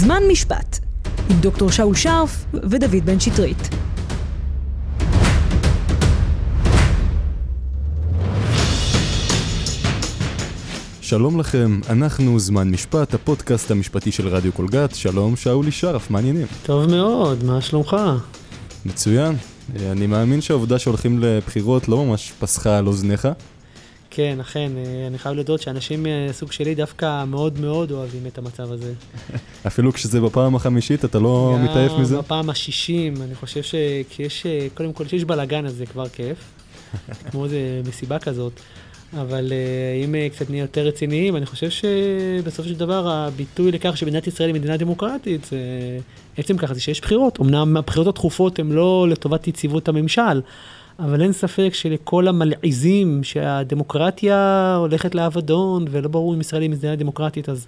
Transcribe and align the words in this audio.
זמן 0.00 0.22
משפט, 0.32 0.78
עם 1.30 1.36
דוקטור 1.40 1.70
שאול 1.70 1.94
שרף 1.94 2.44
ודוד 2.54 3.04
בן 3.04 3.20
שטרית. 3.20 3.68
שלום 11.00 11.40
לכם, 11.40 11.80
אנחנו 11.88 12.38
זמן 12.38 12.70
משפט, 12.70 13.14
הפודקאסט 13.14 13.70
המשפטי 13.70 14.12
של 14.12 14.28
רדיו 14.28 14.52
קולגת. 14.52 14.94
שלום, 14.94 15.36
שאולי 15.36 15.70
שרף, 15.70 16.10
מה 16.10 16.18
העניינים? 16.18 16.46
טוב 16.62 16.90
מאוד, 16.90 17.44
מה 17.44 17.60
שלומך? 17.60 17.96
מצוין. 18.86 19.36
אני 19.92 20.06
מאמין 20.06 20.40
שהעובדה 20.40 20.78
שהולכים 20.78 21.18
לבחירות 21.18 21.88
לא 21.88 22.04
ממש 22.04 22.32
פסחה 22.38 22.78
על 22.78 22.86
אוזניך. 22.86 23.28
כן, 24.20 24.40
אכן, 24.40 24.72
אה, 24.76 25.06
אני 25.06 25.18
חייב 25.18 25.34
להודות 25.34 25.62
שאנשים 25.62 26.02
מהסוג 26.02 26.48
אה, 26.48 26.54
שלי 26.54 26.74
דווקא 26.74 27.24
מאוד 27.24 27.60
מאוד 27.60 27.90
אוהבים 27.90 28.26
את 28.26 28.38
המצב 28.38 28.72
הזה. 28.72 28.92
אפילו 29.66 29.92
כשזה 29.92 30.20
בפעם 30.20 30.54
החמישית, 30.54 31.04
אתה 31.04 31.18
לא 31.18 31.56
מתעייף 31.62 31.92
מזה? 31.92 32.14
גם 32.14 32.20
בפעם 32.20 32.50
השישים, 32.50 33.14
אני 33.22 33.34
חושב 33.34 33.62
שכשיש, 33.62 34.46
אה, 34.46 34.66
קודם 34.74 34.92
כל, 34.92 35.04
כשיש 35.04 35.24
בלאגן 35.24 35.66
אז 35.66 35.74
זה 35.74 35.86
כבר 35.86 36.08
כיף, 36.08 36.38
כמו 37.30 37.44
איזה 37.44 37.82
מסיבה 37.88 38.18
כזאת. 38.18 38.52
אבל 39.20 39.52
אם 40.04 40.14
קצת 40.32 40.50
נהיה 40.50 40.60
יותר 40.60 40.86
רציניים, 40.86 41.36
אני 41.36 41.46
חושב 41.46 41.70
שבסופו 41.70 42.68
של 42.68 42.74
דבר 42.74 43.08
הביטוי 43.08 43.72
לכך 43.72 43.96
שמדינת 43.96 44.26
ישראל 44.26 44.48
היא 44.48 44.54
מדינה 44.54 44.76
דמוקרטית, 44.76 45.44
זה 45.44 45.58
עצם 46.36 46.56
ככה, 46.56 46.74
זה 46.74 46.80
שיש 46.80 47.00
בחירות. 47.00 47.40
אמנם 47.40 47.76
הבחירות 47.76 48.06
התכופות 48.06 48.58
הן 48.58 48.72
לא 48.72 49.06
לטובת 49.08 49.48
יציבות 49.48 49.88
הממשל, 49.88 50.40
אבל 51.04 51.22
אין 51.22 51.32
ספק 51.32 51.70
שלכל 51.72 52.28
המלעיזים 52.28 53.24
שהדמוקרטיה 53.24 54.74
הולכת 54.78 55.14
לאבדון, 55.14 55.84
ולא 55.90 56.08
ברור 56.08 56.34
אם 56.34 56.40
ישראל 56.40 56.62
היא 56.62 56.70
מדינה 56.70 56.96
דמוקרטית, 56.96 57.48
אז 57.48 57.66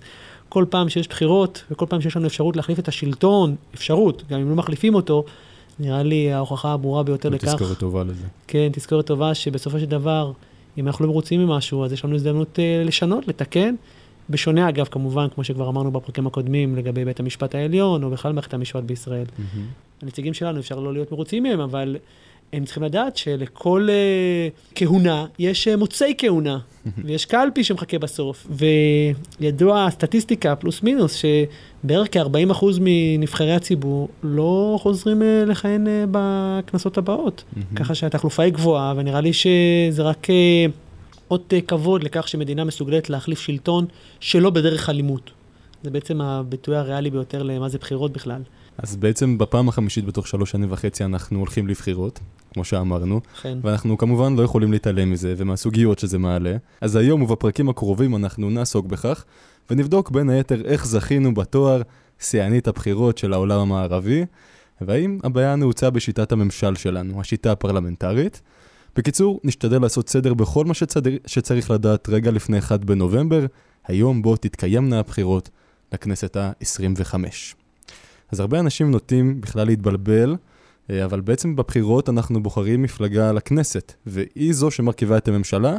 כל 0.48 0.64
פעם 0.70 0.88
שיש 0.88 1.08
בחירות, 1.08 1.64
וכל 1.70 1.86
פעם 1.88 2.00
שיש 2.00 2.16
לנו 2.16 2.26
אפשרות 2.26 2.56
להחליף 2.56 2.78
את 2.78 2.88
השלטון, 2.88 3.56
אפשרות, 3.74 4.22
גם 4.30 4.40
אם 4.40 4.50
לא 4.50 4.56
מחליפים 4.56 4.94
אותו, 4.94 5.24
נראה 5.78 6.02
לי 6.02 6.32
ההוכחה 6.32 6.72
הברורה 6.72 7.02
ביותר 7.02 7.28
לכך. 7.28 7.44
תזכורת 7.44 7.78
טובה 7.78 8.04
לזה. 8.04 8.26
כן, 8.46 8.68
תזכורת 8.72 9.06
טובה 9.06 9.34
שבסופו 9.34 9.78
של 9.78 9.86
דבר, 9.86 10.32
אם 10.78 10.86
אנחנו 10.86 11.04
לא 11.04 11.10
מרוצים 11.10 11.46
ממשהו, 11.46 11.84
אז 11.84 11.92
יש 11.92 12.04
לנו 12.04 12.14
הזדמנות 12.14 12.58
uh, 12.58 12.86
לשנות, 12.86 13.28
לתקן. 13.28 13.74
בשונה 14.30 14.68
אגב, 14.68 14.86
כמובן, 14.86 15.26
כמו 15.34 15.44
שכבר 15.44 15.68
אמרנו 15.68 15.90
בפרקים 15.90 16.26
הקודמים, 16.26 16.76
לגבי 16.76 17.04
בית 17.04 17.20
המשפט 17.20 17.54
העליון, 17.54 18.04
או 18.04 18.10
בכלל 18.10 18.32
מערכת 18.32 18.54
המשפט 18.54 18.82
בישראל. 18.82 19.24
Mm-hmm. 19.24 20.02
הנציגים 20.02 20.34
שלנו, 20.34 20.60
אפשר 20.60 20.80
לא 20.80 20.92
להיות 20.92 21.12
מרוצים 21.12 21.42
מהם, 21.42 21.60
אבל 21.60 21.96
הם 22.52 22.64
צריכים 22.64 22.82
לדעת 22.82 23.16
שלכל 23.16 23.88
uh, 23.88 24.72
כהונה 24.74 25.26
יש 25.38 25.68
uh, 25.68 25.76
מוצאי 25.76 26.14
כהונה, 26.18 26.58
ויש 27.04 27.24
קלפי 27.24 27.64
שמחכה 27.64 27.98
בסוף. 27.98 28.46
וידוע 29.40 29.84
הסטטיסטיקה, 29.86 30.56
פלוס 30.56 30.82
מינוס, 30.82 31.14
שבערך 31.14 32.08
כ-40% 32.12 32.64
מנבחרי 32.80 33.54
הציבור 33.54 34.08
לא 34.22 34.78
חוזרים 34.82 35.22
uh, 35.22 35.50
לכהן 35.50 35.86
uh, 35.86 35.90
בכנסות 36.10 36.98
הבאות. 36.98 37.44
ככה 37.76 37.94
שהתחלופה 37.94 38.42
היא 38.42 38.52
גבוהה, 38.52 38.94
ונראה 38.96 39.20
לי 39.20 39.32
שזה 39.32 40.02
רק 40.02 40.26
uh, 40.26 40.30
אות 41.30 41.52
uh, 41.52 41.66
כבוד 41.66 42.02
לכך 42.02 42.28
שמדינה 42.28 42.64
מסוגלת 42.64 43.10
להחליף 43.10 43.40
שלטון 43.40 43.86
שלא 44.20 44.50
בדרך 44.50 44.90
אלימות. 44.90 45.30
זה 45.82 45.90
בעצם 45.90 46.20
הביטוי 46.20 46.76
הריאלי 46.76 47.10
ביותר 47.10 47.42
למה 47.42 47.68
זה 47.68 47.78
בחירות 47.78 48.12
בכלל. 48.12 48.42
אז 48.82 48.96
בעצם 48.96 49.38
בפעם 49.38 49.68
החמישית 49.68 50.04
בתוך 50.04 50.28
שלוש 50.28 50.50
שנים 50.50 50.72
וחצי 50.72 51.04
אנחנו 51.04 51.38
הולכים 51.38 51.68
לבחירות, 51.68 52.20
כמו 52.54 52.64
שאמרנו. 52.64 53.20
כן. 53.42 53.58
ואנחנו 53.62 53.98
כמובן 53.98 54.36
לא 54.36 54.42
יכולים 54.42 54.72
להתעלם 54.72 55.10
מזה 55.10 55.34
ומהסוגיות 55.36 55.98
שזה 55.98 56.18
מעלה. 56.18 56.56
אז 56.80 56.96
היום 56.96 57.22
ובפרקים 57.22 57.68
הקרובים 57.68 58.16
אנחנו 58.16 58.50
נעסוק 58.50 58.86
בכך, 58.86 59.24
ונבדוק 59.70 60.10
בין 60.10 60.30
היתר 60.30 60.64
איך 60.64 60.86
זכינו 60.86 61.34
בתואר 61.34 61.82
שיאנית 62.18 62.68
הבחירות 62.68 63.18
של 63.18 63.32
העולם 63.32 63.60
המערבי, 63.60 64.24
והאם 64.80 65.18
הבעיה 65.24 65.56
נעוצה 65.56 65.90
בשיטת 65.90 66.32
הממשל 66.32 66.74
שלנו, 66.74 67.20
השיטה 67.20 67.52
הפרלמנטרית. 67.52 68.42
בקיצור, 68.96 69.40
נשתדל 69.44 69.82
לעשות 69.82 70.08
סדר 70.08 70.34
בכל 70.34 70.64
מה 70.64 70.74
שצד... 70.74 71.02
שצריך 71.26 71.70
לדעת 71.70 72.08
רגע 72.08 72.30
לפני 72.30 72.58
1 72.58 72.84
בנובמבר, 72.84 73.46
היום 73.86 74.22
בו 74.22 74.36
תתקיימנה 74.36 74.98
הבחירות 74.98 75.50
לכנסת 75.92 76.36
ה-25. 76.36 77.14
אז 78.32 78.40
הרבה 78.40 78.60
אנשים 78.60 78.90
נוטים 78.90 79.40
בכלל 79.40 79.66
להתבלבל, 79.66 80.36
אה, 80.90 81.04
אבל 81.04 81.20
בעצם 81.20 81.56
בבחירות 81.56 82.08
אנחנו 82.08 82.42
בוחרים 82.42 82.82
מפלגה 82.82 83.32
לכנסת, 83.32 83.92
והיא 84.06 84.52
זו 84.52 84.70
שמרכיבה 84.70 85.16
את 85.16 85.28
הממשלה, 85.28 85.76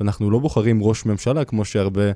ואנחנו 0.00 0.30
לא 0.30 0.38
בוחרים 0.38 0.82
ראש 0.82 1.06
ממשלה 1.06 1.44
כמו 1.44 1.64
שהרבה 1.64 2.10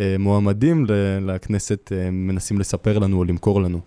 אה, 0.00 0.16
מועמדים 0.18 0.86
לכנסת 1.20 1.92
אה, 1.92 2.10
מנסים 2.10 2.58
לספר 2.58 2.98
לנו 2.98 3.18
או 3.18 3.24
למכור 3.24 3.62
לנו. 3.62 3.80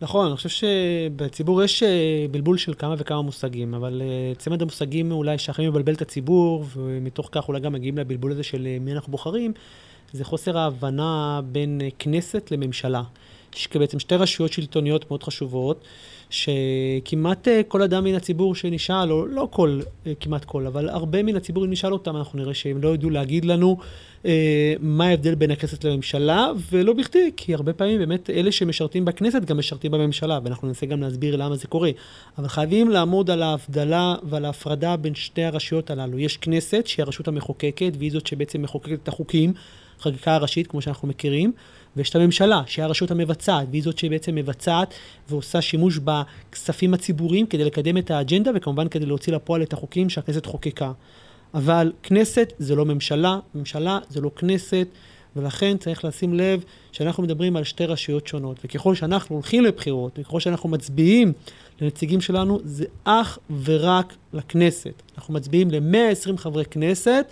נכון, 0.00 0.26
אני 0.26 0.36
חושב 0.36 0.48
שבציבור 0.48 1.62
יש 1.62 1.82
אה, 1.82 2.26
בלבול 2.30 2.58
של 2.58 2.74
כמה 2.74 2.94
וכמה 2.98 3.22
מושגים, 3.22 3.74
אבל 3.74 4.02
אה, 4.04 4.34
צמד 4.38 4.62
המושגים 4.62 5.12
אולי 5.12 5.38
שהכי 5.38 5.68
מבלבל 5.68 5.94
את 5.94 6.02
הציבור, 6.02 6.64
ומתוך 6.76 7.28
כך 7.32 7.48
אולי 7.48 7.60
גם 7.60 7.72
מגיעים 7.72 7.98
לבלבול 7.98 8.32
הזה 8.32 8.42
של 8.42 8.66
מי 8.80 8.92
אנחנו 8.92 9.10
בוחרים, 9.10 9.52
זה 10.12 10.24
חוסר 10.24 10.58
ההבנה 10.58 11.40
בין 11.52 11.80
כנסת 11.98 12.50
לממשלה. 12.50 13.02
בעצם 13.74 13.98
שתי 13.98 14.14
רשויות 14.14 14.52
שלטוניות 14.52 15.10
מאוד 15.10 15.22
חשובות, 15.22 15.84
שכמעט 16.30 17.48
אה, 17.48 17.60
כל 17.68 17.82
אדם 17.82 18.04
מן 18.04 18.14
הציבור 18.14 18.54
שנשאל, 18.54 19.12
או 19.12 19.26
לא 19.26 19.48
כל, 19.50 19.80
אה, 20.06 20.12
כמעט 20.20 20.44
כל, 20.44 20.66
אבל 20.66 20.88
הרבה 20.88 21.22
מן 21.22 21.36
הציבור, 21.36 21.64
אם 21.64 21.70
נשאל 21.70 21.92
אותם, 21.92 22.16
אנחנו 22.16 22.38
נראה 22.38 22.54
שהם 22.54 22.82
לא 22.82 22.94
ידעו 22.94 23.10
להגיד 23.10 23.44
לנו 23.44 23.76
אה, 24.26 24.74
מה 24.80 25.06
ההבדל 25.06 25.34
בין 25.34 25.50
הכנסת 25.50 25.84
לממשלה, 25.84 26.50
ולא 26.70 26.92
בכדי, 26.92 27.30
כי 27.36 27.54
הרבה 27.54 27.72
פעמים 27.72 27.98
באמת 27.98 28.30
אלה 28.30 28.52
שמשרתים 28.52 29.04
בכנסת 29.04 29.44
גם 29.44 29.58
משרתים 29.58 29.92
בממשלה, 29.92 30.38
ואנחנו 30.44 30.68
ננסה 30.68 30.86
גם 30.86 31.02
להסביר 31.02 31.36
למה 31.36 31.56
זה 31.56 31.66
קורה. 31.66 31.90
אבל 32.38 32.48
חייבים 32.48 32.90
לעמוד 32.90 33.30
על 33.30 33.42
ההבדלה 33.42 34.14
ועל 34.22 34.44
ההפרדה 34.44 34.96
בין 34.96 35.14
שתי 35.14 35.44
הרשויות 35.44 35.90
הללו. 35.90 36.18
יש 36.18 36.36
כנסת, 36.36 36.86
שהיא 36.86 37.04
הרשות 37.04 37.28
המחוקקת, 37.28 37.92
והיא 37.98 38.12
זאת 38.12 38.26
שבעצם 38.26 38.62
מחוקקת 38.62 38.98
את 39.02 39.08
החוקים, 39.08 39.52
חקיקה 40.00 40.34
הראשית, 40.34 40.66
כמו 40.66 40.82
שאנחנו 40.82 41.08
מכירים, 41.08 41.52
ויש 41.96 42.10
את 42.10 42.16
הממשלה, 42.16 42.62
שהיא 42.66 42.84
הרשות 42.84 43.10
המבצעת, 43.10 43.68
והיא 43.70 43.82
זאת 43.82 43.98
שבעצם 43.98 44.34
מבצעת 44.34 44.94
ועושה 45.28 45.62
שימוש 45.62 45.98
בכספים 45.98 46.94
הציבוריים 46.94 47.46
כדי 47.46 47.64
לקדם 47.64 47.98
את 47.98 48.10
האג'נדה, 48.10 48.50
וכמובן 48.54 48.88
כדי 48.88 49.06
להוציא 49.06 49.32
לפועל 49.32 49.62
את 49.62 49.72
החוקים 49.72 50.10
שהכנסת 50.10 50.46
חוקקה. 50.46 50.92
אבל 51.54 51.92
כנסת 52.02 52.52
זה 52.58 52.74
לא 52.74 52.84
ממשלה, 52.84 53.38
ממשלה 53.54 53.98
זה 54.08 54.20
לא 54.20 54.30
כנסת, 54.36 54.88
ולכן 55.36 55.76
צריך 55.76 56.04
לשים 56.04 56.34
לב 56.34 56.64
שאנחנו 56.92 57.22
מדברים 57.22 57.56
על 57.56 57.64
שתי 57.64 57.84
רשויות 57.84 58.26
שונות, 58.26 58.56
וככל 58.64 58.94
שאנחנו 58.94 59.36
הולכים 59.36 59.64
לבחירות, 59.64 60.18
וככל 60.18 60.40
שאנחנו 60.40 60.68
מצביעים 60.68 61.32
לנציגים 61.80 62.20
שלנו, 62.20 62.60
זה 62.64 62.84
אך 63.04 63.38
ורק 63.64 64.14
לכנסת. 64.32 65.02
אנחנו 65.16 65.34
מצביעים 65.34 65.70
ל-120 65.70 66.36
חברי 66.36 66.64
כנסת, 66.64 67.26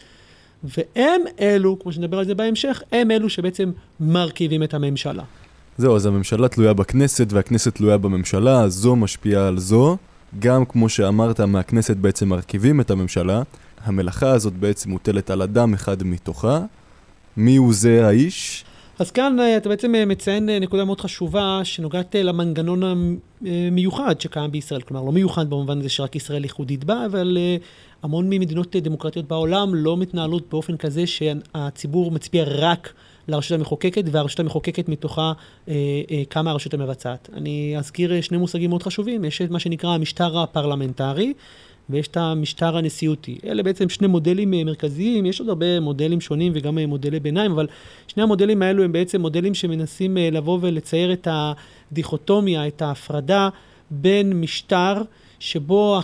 והם 0.65 1.21
אלו, 1.41 1.79
כמו 1.79 1.93
שנדבר 1.93 2.19
על 2.19 2.25
זה 2.25 2.35
בהמשך, 2.35 2.83
הם 2.93 3.11
אלו 3.11 3.29
שבעצם 3.29 3.71
מרכיבים 4.01 4.63
את 4.63 4.75
הממשלה. 4.75 5.23
זהו, 5.79 5.97
אז 5.97 6.07
הממשלה 6.07 6.49
תלויה 6.49 6.73
בכנסת 6.73 7.33
והכנסת 7.33 7.75
תלויה 7.75 7.99
בממשלה, 7.99 8.69
זו 8.69 8.97
משפיעה 8.97 9.49
על 9.49 9.59
זו. 9.59 9.97
גם 10.39 10.65
כמו 10.65 10.89
שאמרת, 10.89 11.41
מהכנסת 11.41 11.97
בעצם 11.97 12.29
מרכיבים 12.29 12.81
את 12.81 12.91
הממשלה. 12.91 13.43
המלאכה 13.85 14.31
הזאת 14.31 14.53
בעצם 14.53 14.91
מוטלת 14.91 15.31
על 15.31 15.43
אדם 15.43 15.75
אחד 15.75 16.03
מתוכה. 16.03 16.61
מי 17.37 17.57
הוא 17.57 17.75
זה 17.75 18.07
האיש? 18.07 18.65
אז 18.99 19.11
כאן 19.11 19.41
אה, 19.41 19.57
אתה 19.57 19.69
בעצם 19.69 19.95
אה, 19.95 20.05
מציין 20.05 20.49
אה, 20.49 20.59
נקודה 20.59 20.85
מאוד 20.85 21.01
חשובה 21.01 21.61
שנוגעת 21.65 22.15
למנגנון 22.15 22.83
המיוחד 23.43 24.21
שקיים 24.21 24.51
בישראל. 24.51 24.81
כלומר, 24.81 25.03
לא 25.03 25.13
מיוחד 25.13 25.51
במובן 25.51 25.79
הזה 25.79 25.89
שרק 25.89 26.17
ישראל 26.17 26.43
ייחודית 26.43 26.85
בה, 26.85 27.07
אבל 27.07 27.39
המון 28.03 28.31
ממדינות 28.31 28.77
דמוקרטיות 28.77 29.29
בעולם 29.29 29.75
לא 29.75 29.97
מתנהלות 29.97 30.51
באופן 30.51 30.77
כזה 30.77 31.07
שהציבור 31.07 32.11
מצביע 32.11 32.45
רק 32.47 32.93
לרשות 33.29 33.59
המחוקקת, 33.59 34.05
והרשות 34.11 34.41
המחוקקת 34.41 34.89
מתוכה 34.89 35.33
קמה 36.29 36.51
הרשות 36.51 36.75
המבצעת. 36.75 37.31
אני 37.33 37.75
אזכיר 37.79 38.21
שני 38.21 38.39
מושגים 38.39 38.71
מאוד 38.71 38.83
חשובים, 38.83 39.25
יש 39.25 39.43
את 39.43 39.51
מה 39.51 39.59
שנקרא 39.59 39.91
המשטר 39.91 40.39
הפרלמנטרי, 40.39 41.33
ויש 41.91 42.09
את 42.09 42.17
המשטר 42.17 42.77
הנשיאותי. 42.77 43.39
אלה 43.45 43.63
בעצם 43.63 43.89
שני 43.89 44.07
מודלים 44.07 44.55
אה, 44.55 44.65
מרכזיים, 44.65 45.27
יש 45.27 45.41
עוד 45.41 45.49
הרבה 45.49 45.81
מודלים 45.81 46.21
שונים 46.21 46.53
וגם 46.55 46.79
אה, 46.79 46.87
מודלי 46.87 47.21
ביניים, 47.21 47.53
אבל 47.53 47.67
שני 48.09 48.23
המודלים 48.23 48.63
האלו 48.63 48.83
הם 48.85 48.93
בעצם 48.93 49.21
מודלים 49.21 49.55
שמנסים 49.55 50.19
אה, 50.19 50.29
לבוא 50.33 50.59
ולצייר 50.61 51.13
את 51.13 51.29
הדיכוטומיה, 51.31 52.67
את 52.67 52.83
ההפרדה 52.83 53.49
בין 53.91 54.41
משטר 54.41 55.03
שבו 55.39 56.01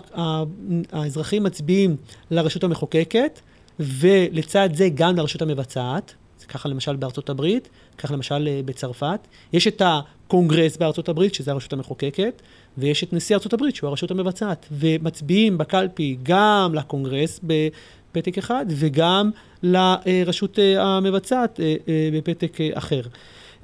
האזרחים 0.92 1.42
מצביעים 1.42 1.96
לרשות 2.30 2.64
המחוקקת, 2.64 3.40
ולצד 3.80 4.68
זה 4.74 4.88
גם 4.94 5.16
לרשות 5.16 5.42
המבצעת. 5.42 6.14
ככה 6.50 6.68
למשל 6.68 6.96
בארצות 6.96 7.30
הברית, 7.30 7.68
ככה 7.98 8.14
למשל 8.14 8.48
בצרפת. 8.64 9.20
יש 9.52 9.66
את 9.66 9.82
הקונגרס 9.84 10.76
בארצות 10.76 11.08
הברית, 11.08 11.34
שזה 11.34 11.50
הרשות 11.50 11.72
המחוקקת, 11.72 12.42
ויש 12.78 13.04
את 13.04 13.12
נשיא 13.12 13.36
ארצות 13.36 13.52
הברית, 13.52 13.76
שהוא 13.76 13.88
הרשות 13.88 14.10
המבצעת, 14.10 14.66
ומצביעים 14.72 15.58
בקלפי 15.58 16.16
גם 16.22 16.74
לקונגרס 16.74 17.40
בפתק 17.42 18.38
אחד, 18.38 18.66
וגם 18.68 19.30
לרשות 19.62 20.58
אה, 20.58 20.82
המבצעת 20.82 21.60
אה, 21.60 21.74
אה, 21.88 22.08
בפתק 22.12 22.58
אחר. 22.74 23.02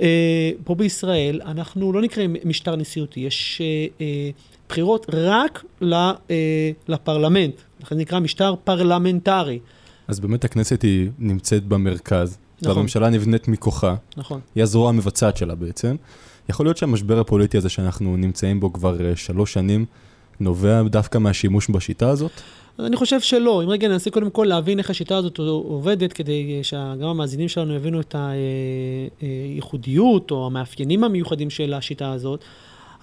אה, 0.00 0.50
פה 0.64 0.74
בישראל 0.74 1.40
אנחנו 1.44 1.92
לא 1.92 2.02
נקראים 2.02 2.36
משטר 2.44 2.76
נשיאותי, 2.76 3.20
יש 3.20 3.60
אה, 3.60 3.86
אה, 4.00 4.30
בחירות 4.68 5.06
רק 5.12 5.64
אה, 5.82 6.70
לפרלמנט, 6.88 7.54
לכן 7.80 7.94
זה 7.94 8.00
נקרא 8.00 8.20
משטר 8.20 8.54
פרלמנטרי. 8.64 9.58
אז 10.08 10.20
באמת 10.20 10.44
הכנסת 10.44 10.82
היא 10.82 11.10
נמצאת 11.18 11.64
במרכז, 11.64 12.38
נכון. 12.62 12.76
והממשלה 12.76 13.10
נבנית 13.10 13.48
מכוחה, 13.48 13.94
נכון. 14.16 14.40
היא 14.54 14.62
הזרוע 14.62 14.88
המבצעת 14.88 15.36
שלה 15.36 15.54
בעצם. 15.54 15.96
יכול 16.48 16.66
להיות 16.66 16.76
שהמשבר 16.76 17.20
הפוליטי 17.20 17.58
הזה 17.58 17.68
שאנחנו 17.68 18.16
נמצאים 18.16 18.60
בו 18.60 18.72
כבר 18.72 19.06
אה, 19.06 19.16
שלוש 19.16 19.52
שנים, 19.52 19.84
נובע 20.40 20.82
דווקא 20.82 21.18
מהשימוש 21.18 21.70
בשיטה 21.70 22.08
הזאת? 22.08 22.30
אני 22.78 22.96
חושב 22.96 23.20
שלא. 23.20 23.62
אם 23.62 23.68
רגע 23.68 23.88
ננסה 23.88 24.10
קודם 24.10 24.30
כל 24.30 24.44
להבין 24.48 24.78
איך 24.78 24.90
השיטה 24.90 25.16
הזאת 25.16 25.38
עובדת, 25.38 26.12
כדי 26.12 26.60
שגם 26.62 27.08
המאזינים 27.08 27.48
שלנו 27.48 27.74
יבינו 27.74 28.00
את 28.00 28.14
הייחודיות 29.20 30.30
או 30.30 30.46
המאפיינים 30.46 31.04
המיוחדים 31.04 31.50
של 31.50 31.74
השיטה 31.74 32.12
הזאת. 32.12 32.40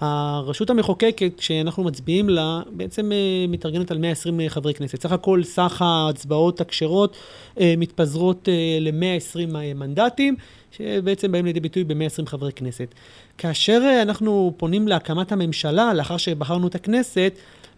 הרשות 0.00 0.70
המחוקקת, 0.70 1.32
כשאנחנו 1.38 1.84
מצביעים 1.84 2.28
לה, 2.28 2.60
בעצם 2.70 3.12
אה, 3.12 3.46
מתארגנת 3.48 3.90
על 3.90 3.98
120 3.98 4.40
חברי 4.48 4.74
כנסת. 4.74 5.02
סך 5.02 5.12
הכל 5.12 5.42
סך 5.44 5.82
ההצבעות 5.82 6.60
הכשרות 6.60 7.16
אה, 7.60 7.74
מתפזרות 7.78 8.48
אה, 8.48 8.78
ל-120 8.80 9.56
מנדטים, 9.74 10.36
שבעצם 10.70 11.32
באים 11.32 11.44
לידי 11.44 11.60
ביטוי 11.60 11.84
ב-120 11.84 12.26
חברי 12.26 12.52
כנסת. 12.52 12.94
כאשר 13.38 14.00
אנחנו 14.02 14.54
פונים 14.56 14.88
להקמת 14.88 15.32
הממשלה, 15.32 15.94
לאחר 15.94 16.16
שבחרנו 16.16 16.66
את 16.66 16.74
הכנסת, 16.74 17.32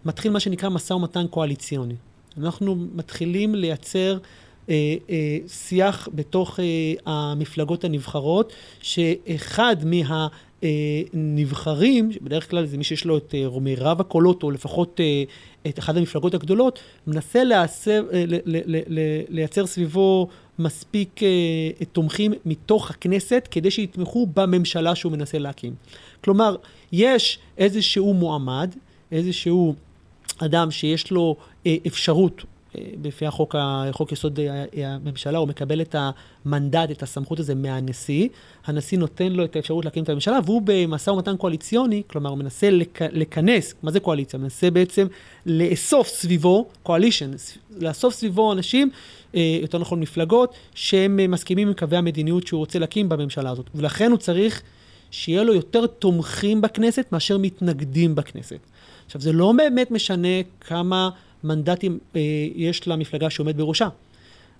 מתחיל 0.05 0.31
מה 0.31 0.39
שנקרא 0.39 0.69
משא 0.69 0.93
ומתן 0.93 1.27
קואליציוני. 1.27 1.95
אנחנו 2.37 2.75
מתחילים 2.95 3.55
לייצר 3.55 4.11
אה, 4.11 4.17
אה, 4.17 4.19
שיח 5.47 6.09
בתוך 6.13 6.59
אה, 6.59 6.65
המפלגות 7.05 7.83
הנבחרות, 7.83 8.53
שאחד 8.81 9.75
מה... 9.85 10.27
נבחרים, 11.13 12.11
בדרך 12.21 12.49
כלל 12.49 12.65
זה 12.65 12.77
מי 12.77 12.83
שיש 12.83 13.05
לו 13.05 13.17
את 13.17 13.35
מירב 13.61 14.01
הקולות, 14.01 14.43
או 14.43 14.51
לפחות 14.51 14.99
את 15.67 15.79
אחת 15.79 15.97
המפלגות 15.97 16.33
הגדולות, 16.33 16.79
מנסה 17.07 17.43
לייצר, 17.43 18.03
לייצר 19.29 19.65
סביבו 19.65 20.27
מספיק 20.59 21.19
תומכים 21.91 22.33
מתוך 22.45 22.91
הכנסת, 22.91 23.47
כדי 23.51 23.71
שיתמכו 23.71 24.27
בממשלה 24.33 24.95
שהוא 24.95 25.11
מנסה 25.11 25.39
להקים. 25.39 25.75
כלומר, 26.23 26.55
יש 26.91 27.39
איזשהו 27.57 28.13
מועמד, 28.13 28.75
איזשהו 29.11 29.75
אדם 30.37 30.71
שיש 30.71 31.11
לו 31.11 31.35
אפשרות 31.87 32.43
לפי 33.03 33.25
החוק, 33.25 33.55
חוק 33.91 34.11
יסוד 34.11 34.39
הממשלה, 34.83 35.37
הוא 35.37 35.47
מקבל 35.47 35.81
את 35.81 35.95
המנדט, 36.45 36.91
את 36.91 37.03
הסמכות 37.03 37.39
הזה 37.39 37.55
מהנשיא. 37.55 38.27
הנשיא 38.65 38.97
נותן 38.97 39.31
לו 39.31 39.43
את 39.43 39.55
האפשרות 39.55 39.85
להקים 39.85 40.03
את 40.03 40.09
הממשלה, 40.09 40.39
והוא 40.45 40.61
במשא 40.65 41.09
ומתן 41.09 41.37
קואליציוני, 41.37 42.03
כלומר, 42.07 42.29
הוא 42.29 42.37
מנסה 42.37 42.69
לכ, 42.69 43.01
לכנס, 43.11 43.73
מה 43.83 43.91
זה 43.91 43.99
קואליציה? 43.99 44.39
מנסה 44.39 44.71
בעצם 44.71 45.07
לאסוף 45.45 46.07
סביבו, 46.07 46.67
קואלישן, 46.83 47.31
לאסוף 47.79 48.13
סביבו 48.13 48.53
אנשים, 48.53 48.89
אה, 49.35 49.57
יותר 49.61 49.77
נכון 49.77 49.99
מפלגות, 49.99 50.55
שהם 50.75 51.31
מסכימים 51.31 51.67
עם 51.67 51.73
קווי 51.73 51.97
המדיניות 51.97 52.47
שהוא 52.47 52.59
רוצה 52.59 52.79
להקים 52.79 53.09
בממשלה 53.09 53.49
הזאת. 53.49 53.69
ולכן 53.75 54.11
הוא 54.11 54.17
צריך 54.17 54.61
שיהיה 55.11 55.43
לו 55.43 55.53
יותר 55.53 55.87
תומכים 55.87 56.61
בכנסת 56.61 57.05
מאשר 57.11 57.37
מתנגדים 57.37 58.15
בכנסת. 58.15 58.59
עכשיו, 59.05 59.21
זה 59.21 59.33
לא 59.33 59.53
באמת 59.57 59.91
משנה 59.91 60.27
כמה... 60.61 61.09
מנדטים 61.43 61.99
אה, 62.15 62.21
יש 62.55 62.87
למפלגה 62.87 63.29
שעומד 63.29 63.57
בראשה. 63.57 63.87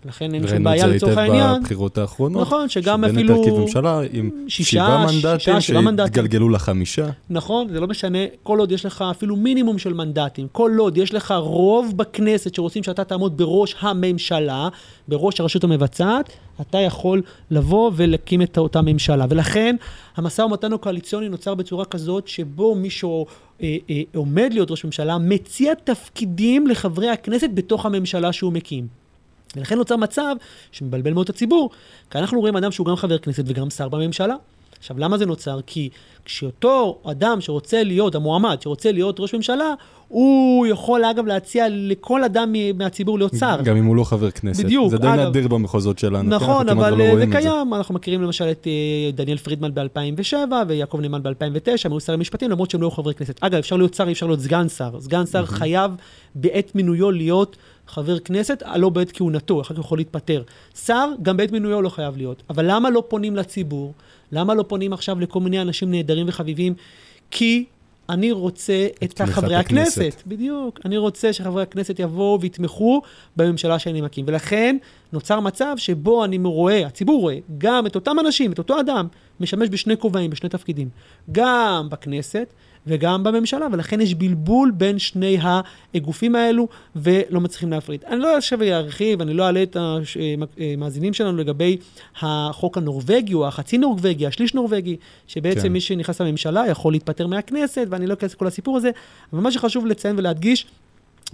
לכן 0.05 0.33
אין 0.33 0.47
שום 0.47 0.63
בעיה 0.63 0.87
לצורך 0.87 1.17
העניין. 1.17 1.39
ראינו 1.39 1.45
את 1.45 1.51
זה 1.51 1.55
היטב 1.55 1.61
בבחירות 1.61 1.97
האחרונות. 1.97 2.41
נכון, 2.41 2.69
שגם 2.69 3.05
אפילו... 3.05 3.19
שבנט 3.19 3.37
הרכיב 3.37 3.53
ממשלה 3.53 4.01
עם 4.13 4.31
שישה, 4.47 4.69
שבעה 4.69 5.05
מנדטים 5.11 5.61
שהתגלגלו 5.61 6.49
לחמישה. 6.49 7.09
נכון, 7.29 7.67
זה 7.69 7.79
לא 7.79 7.87
משנה, 7.87 8.19
כל 8.43 8.59
עוד 8.59 8.71
יש 8.71 8.85
לך 8.85 9.03
אפילו 9.11 9.35
מינימום 9.35 9.77
של 9.77 9.93
מנדטים, 9.93 10.47
כל 10.51 10.77
עוד 10.79 10.97
יש 10.97 11.13
לך 11.13 11.33
רוב 11.37 11.93
בכנסת 11.95 12.55
שרוצים 12.55 12.83
שאתה 12.83 13.03
תעמוד 13.03 13.37
בראש 13.37 13.75
הממשלה, 13.79 14.67
בראש 15.07 15.39
הרשות 15.39 15.63
המבצעת, 15.63 16.29
אתה 16.61 16.77
יכול 16.77 17.21
לבוא 17.51 17.91
ולהקים 17.95 18.41
את 18.41 18.57
אותה 18.57 18.81
ממשלה. 18.81 19.25
ולכן 19.29 19.75
המשא 20.15 20.41
ומתן 20.41 20.73
הקואליציוני 20.73 21.29
נוצר 21.29 21.55
בצורה 21.55 21.85
כזאת 21.85 22.27
שבו 22.27 22.75
מישהו 22.75 23.25
אה, 23.61 23.77
אה, 23.89 24.01
עומד 24.15 24.49
להיות 24.53 24.71
ראש 24.71 24.85
ממשלה, 24.85 25.17
מציע 25.17 25.73
תפקידים 25.73 26.67
לחברי 26.67 27.09
הכנסת 27.09 27.49
בתוך 27.53 27.85
הממשלה 27.85 28.33
שהוא 28.33 28.53
מקים. 28.53 29.06
ולכן 29.55 29.75
נוצר 29.75 29.95
מצב 29.95 30.35
שמבלבל 30.71 31.13
מאוד 31.13 31.23
את 31.23 31.35
הציבור, 31.35 31.69
כי 32.09 32.17
אנחנו 32.17 32.39
רואים 32.39 32.55
אדם 32.55 32.71
שהוא 32.71 32.87
גם 32.87 32.95
חבר 32.95 33.17
כנסת 33.17 33.43
וגם 33.47 33.69
שר 33.69 33.89
בממשלה. 33.89 34.35
עכשיו, 34.79 34.99
למה 34.99 35.17
זה 35.17 35.25
נוצר? 35.25 35.59
כי 35.65 35.89
כשאותו 36.25 36.99
אדם 37.03 37.41
שרוצה 37.41 37.83
להיות, 37.83 38.15
המועמד 38.15 38.61
שרוצה 38.61 38.91
להיות 38.91 39.19
ראש 39.19 39.33
ממשלה, 39.33 39.73
הוא 40.07 40.67
יכול 40.67 41.05
אגב 41.05 41.25
להציע 41.25 41.65
לכל 41.69 42.23
אדם 42.23 42.53
מהציבור 42.75 43.17
להיות 43.17 43.33
שר. 43.39 43.61
גם 43.63 43.77
אם 43.77 43.85
הוא 43.85 43.95
לא 43.95 44.03
חבר 44.03 44.31
כנסת. 44.31 44.63
בדיוק, 44.63 44.91
זה 44.91 44.97
די 44.97 45.07
אגב. 45.07 45.27
נדיר 45.27 45.47
במחוזות 45.47 45.99
שלנו. 45.99 46.29
נכון, 46.29 46.69
אבל 46.69 46.93
לא 46.93 47.15
זה 47.15 47.25
קיים. 47.31 47.69
זה. 47.69 47.77
אנחנו 47.77 47.95
מכירים 47.95 48.21
למשל 48.21 48.51
את 48.51 48.67
אה, 48.67 49.11
דניאל 49.11 49.37
פרידמן 49.37 49.71
ב-2007 49.73 50.53
ויעקב 50.67 50.99
נאמן 51.01 51.23
ב-2009, 51.23 51.71
הם 51.85 51.91
היו 51.91 51.99
שרי 51.99 52.17
משפטים, 52.17 52.51
למרות 52.51 52.71
שהם 52.71 52.81
לא 52.81 52.87
היו 52.87 52.91
חברי 52.91 53.13
כנסת. 53.13 53.43
אגב, 53.43 53.57
אפשר 53.57 53.75
להיות 53.75 53.93
שר, 53.93 54.11
אפשר 54.11 54.25
להיות 54.25 54.39
סגן 54.39 54.69
שר. 54.69 54.91
סגן 54.99 55.25
שר 55.25 55.45
חייב 55.45 55.91
בעת 56.35 56.75
מינויו 56.75 57.11
להיות 57.11 57.57
חבר 57.87 58.19
כנסת, 58.19 58.63
לא 58.75 58.89
בעת 58.89 59.11
כהונתו, 59.11 59.61
אחר 59.61 59.73
כך 59.73 59.79
יכול 59.79 59.97
להתפטר. 59.97 60.43
שר, 60.85 61.09
גם 61.21 61.37
בעת 61.37 61.51
מינויו 61.51 61.81
לא 61.81 61.89
חייב 61.89 62.17
להיות. 62.17 62.43
אבל 62.49 62.71
למה 62.71 62.89
לא 62.89 63.03
פונים 63.07 63.35
לציבור? 63.35 63.93
למה 64.31 64.53
לא 64.53 64.63
פונים 64.63 64.93
עכשיו 64.93 65.19
לכל 65.19 65.39
מיני 65.39 65.61
אנשים 65.61 65.91
נהדרים 65.91 66.25
וחביבים? 66.29 66.73
כי 67.31 67.65
אני 68.09 68.31
רוצה 68.31 68.87
את, 69.03 69.03
את 69.03 69.21
חברי 69.21 69.55
הכנסת. 69.55 70.01
הכנסת. 70.01 70.23
בדיוק. 70.27 70.79
אני 70.85 70.97
רוצה 70.97 71.33
שחברי 71.33 71.63
הכנסת 71.63 71.99
יבואו 71.99 72.41
ויתמכו 72.41 73.01
בממשלה 73.37 73.79
שאני 73.79 74.01
מקים. 74.01 74.25
ולכן 74.27 74.77
נוצר 75.13 75.39
מצב 75.39 75.73
שבו 75.77 76.25
אני 76.25 76.37
רואה, 76.43 76.87
הציבור 76.87 77.21
רואה, 77.21 77.37
גם 77.57 77.87
את 77.87 77.95
אותם 77.95 78.19
אנשים, 78.19 78.51
את 78.51 78.57
אותו 78.57 78.79
אדם, 78.79 79.07
משמש 79.39 79.69
בשני 79.69 79.97
כובעים, 79.97 80.29
בשני 80.29 80.49
תפקידים. 80.49 80.89
גם 81.31 81.87
בכנסת 81.91 82.53
וגם 82.87 83.23
בממשלה, 83.23 83.67
ולכן 83.71 84.01
יש 84.01 84.13
בלבול 84.13 84.71
בין 84.71 84.99
שני 84.99 85.37
הגופים 85.95 86.35
האלו, 86.35 86.67
ולא 86.95 87.41
מצליחים 87.41 87.71
להפריד. 87.71 88.03
אני 88.07 88.19
לא 88.19 88.39
אשב 88.39 88.57
וארחיב, 88.59 89.21
אני 89.21 89.33
לא 89.33 89.43
אעלה 89.43 89.63
את 89.63 89.77
המאזינים 89.79 91.13
שלנו 91.13 91.37
לגבי 91.37 91.77
החוק 92.21 92.77
הנורבגי, 92.77 93.33
או 93.33 93.47
החצי 93.47 93.77
נורבגי, 93.77 94.27
השליש 94.27 94.53
נורבגי, 94.53 94.95
שבעצם 95.27 95.61
כן. 95.61 95.67
מי 95.67 95.81
שנכנס 95.81 96.21
לממשלה 96.21 96.67
יכול 96.69 96.93
להתפטר 96.93 97.27
מהכנסת, 97.27 97.87
ואני 97.89 98.07
לא 98.07 98.13
אכנס 98.13 98.33
לכל 98.33 98.47
הסיפור 98.47 98.77
הזה, 98.77 98.91
אבל 99.33 99.41
מה 99.41 99.51
שחשוב 99.51 99.85
לציין 99.85 100.15
ולהדגיש, 100.19 100.65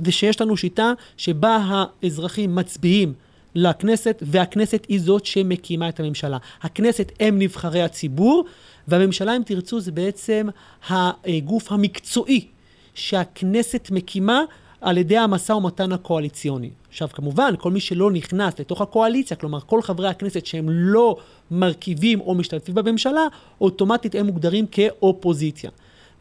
זה 0.06 0.12
שיש 0.12 0.42
לנו 0.42 0.58
שיטה 0.58 0.94
שבה 1.18 1.86
האזרחים 2.04 2.56
מצביעים 2.56 3.14
לכנסת, 3.56 4.24
והכנסת 4.26 4.86
היא 4.90 5.02
זאת 5.02 5.26
שמקימה 5.26 5.90
את 5.90 6.00
הממשלה. 6.00 6.38
הכנסת 6.62 7.12
הם 7.20 7.40
נבחרי 7.40 7.82
הציבור, 7.82 8.46
והממשלה, 8.88 9.36
אם 9.36 9.42
תרצו, 9.46 9.80
זה 9.80 9.92
בעצם 9.92 10.48
הגוף 10.90 11.72
המקצועי 11.72 12.48
שהכנסת 12.94 13.88
מקימה 13.92 14.42
על 14.82 14.98
ידי 14.98 15.18
המשא 15.18 15.54
ומתן 15.54 15.92
הקואליציוני. 15.92 16.70
עכשיו, 16.90 17.10
כמובן, 17.14 17.54
כל 17.60 17.72
מי 17.72 17.80
שלא 17.80 18.12
נכנס 18.12 18.60
לתוך 18.60 18.82
הקואליציה, 18.82 19.38
כלומר, 19.38 19.60
כל 19.60 19.82
חברי 19.82 20.08
הכנסת 20.08 20.46
שהם 20.46 20.70
לא 20.70 21.18
מרכיבים 21.52 22.22
או 22.22 22.36
משתתפים 22.36 22.76
בממשלה, 22.76 23.28
אוטומטית 23.62 24.16
הם 24.16 24.26
מוגדרים 24.26 24.66
כאופוזיציה. 24.68 25.72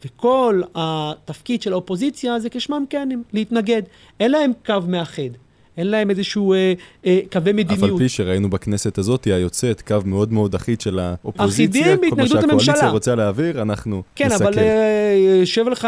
וכל 0.05 0.61
התפקיד 0.75 1.61
של 1.61 1.73
האופוזיציה 1.73 2.39
זה 2.39 2.49
כשמם 2.49 2.85
כן 2.89 3.09
להתנגד. 3.33 3.81
אין 4.19 4.31
להם 4.31 4.51
קו 4.65 4.73
מאחד. 4.87 5.21
אין 5.77 5.87
להם 5.87 6.09
איזשהו 6.09 6.53
אה, 6.53 6.73
אה, 7.05 7.19
קווי 7.31 7.53
מדיניות. 7.53 7.83
אף 7.83 7.89
על 7.89 7.97
פי 7.97 8.09
שראינו 8.09 8.49
בכנסת 8.49 8.97
הזאת, 8.97 9.25
היא 9.25 9.33
היוצאת 9.33 9.81
קו 9.81 9.97
מאוד 10.05 10.33
מאוד 10.33 10.55
אחיד 10.55 10.81
של 10.81 10.99
האופוזיציה. 10.99 11.97
כל 12.09 12.15
מה 12.15 12.27
שהקואליציה 12.27 12.89
רוצה 12.89 13.15
להעביר, 13.15 13.61
אנחנו 13.61 14.03
כן, 14.15 14.25
נסכם. 14.25 14.37
כן, 14.39 14.45
אבל 14.45 14.59
אה, 14.59 15.17
יושב 15.39 15.67
לך 15.67 15.87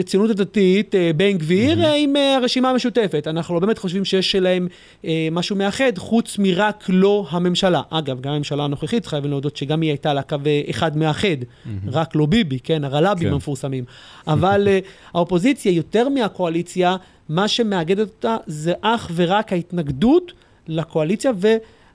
הציונות 0.00 0.30
הדתית, 0.30 0.94
אה, 0.94 1.10
בן 1.16 1.38
גביר, 1.38 1.84
mm-hmm. 1.84 1.94
עם 1.96 2.16
אה, 2.16 2.36
הרשימה 2.36 2.70
המשותפת. 2.70 3.26
אנחנו 3.26 3.54
לא 3.54 3.60
באמת 3.60 3.78
חושבים 3.78 4.04
שיש 4.04 4.34
להם 4.34 4.68
אה, 5.04 5.28
משהו 5.32 5.56
מאחד, 5.56 5.98
חוץ 5.98 6.38
מרק 6.38 6.84
לא 6.88 7.26
הממשלה. 7.30 7.82
אגב, 7.90 8.20
גם 8.20 8.32
הממשלה 8.32 8.64
הנוכחית, 8.64 9.06
חייבים 9.06 9.30
להודות 9.30 9.56
שגם 9.56 9.80
היא 9.80 9.90
הייתה 9.90 10.14
לה 10.14 10.22
קו 10.22 10.36
אה, 10.46 10.62
אחד 10.70 10.96
מאחד, 10.96 11.28
mm-hmm. 11.28 11.68
רק 11.92 12.16
לא 12.16 12.26
ביבי, 12.26 12.58
כן, 12.58 12.84
הרל"בים 12.84 13.28
כן. 13.28 13.34
המפורסמים. 13.34 13.84
אבל 14.26 14.68
אה, 14.68 14.78
האופוזיציה, 15.14 15.72
יותר 15.72 16.08
מהקואליציה, 16.08 16.96
מה 17.30 17.48
שמאגד 17.48 18.00
אותה 18.00 18.36
זה 18.46 18.72
אך 18.80 19.10
ורק 19.14 19.52
ההתנגדות 19.52 20.32
לקואליציה, 20.68 21.32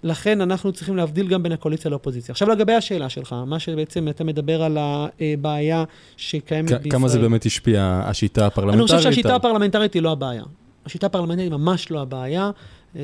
ולכן 0.04 0.42
אנחנו 0.42 0.72
צריכים 0.72 0.98
להבדיל 0.98 1.28
גם 1.28 1.44
בין 1.44 1.52
הקואליציה 1.52 1.92
לאופוזיציה. 1.92 2.34
עכשיו 2.34 2.50
לגבי 2.50 2.74
השאלה 2.74 3.10
שלך, 3.10 3.36
מה 3.46 3.60
שבעצם 3.60 4.08
אתה 4.10 4.24
מדבר 4.24 4.64
על 4.64 4.78
הבעיה 4.80 5.84
שקיימת 6.18 6.72
בישראל. 6.72 6.92
כמה 6.92 7.08
זה 7.08 7.20
באמת 7.20 7.46
השפיע, 7.46 8.02
השיטה 8.06 8.46
הפרלמנטרית? 8.46 8.92
אני 8.92 8.98
חושב 8.98 9.10
שהשיטה. 9.12 9.36
הפרלמנטרית 9.36 9.94
היא 9.94 10.02
לא 10.02 10.12
הבעיה. 10.12 10.44
השיטה 10.86 11.06
הפרלמנטרית 11.06 11.52
היא 11.52 11.60
ממש 11.60 11.92
לא 11.92 12.02
הבעיה. 12.02 12.52
אה, 12.96 13.02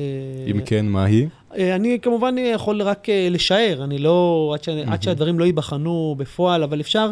אם 0.50 0.60
כן, 0.64 0.86
מה 0.86 1.04
היא? 1.04 1.26
אה, 1.56 1.74
אני 1.74 1.98
כמובן 2.02 2.34
יכול 2.38 2.82
רק 2.82 3.08
אה, 3.08 3.28
לשער, 3.30 3.84
אני 3.84 3.98
לא, 3.98 4.50
עד, 4.54 4.64
ש... 4.64 4.68
מהמם. 4.68 4.92
עד 4.92 5.02
שהדברים 5.02 5.38
לא 5.38 5.44
ייבחנו 5.44 6.14
בפועל, 6.18 6.62
אבל 6.62 6.80
אפשר 6.80 7.06
אה, 7.06 7.10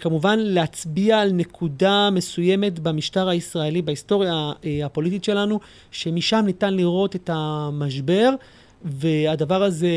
כמובן 0.00 0.38
להצביע 0.38 1.20
על 1.20 1.32
נקודה 1.32 2.08
מסוימת 2.12 2.78
במשטר 2.78 3.28
הישראלי, 3.28 3.82
בהיסטוריה 3.82 4.52
אה, 4.64 4.86
הפוליטית 4.86 5.24
שלנו, 5.24 5.60
שמשם 5.90 6.42
ניתן 6.46 6.74
לראות 6.74 7.16
את 7.16 7.30
המשבר, 7.32 8.30
והדבר 8.84 9.62
הזה, 9.62 9.88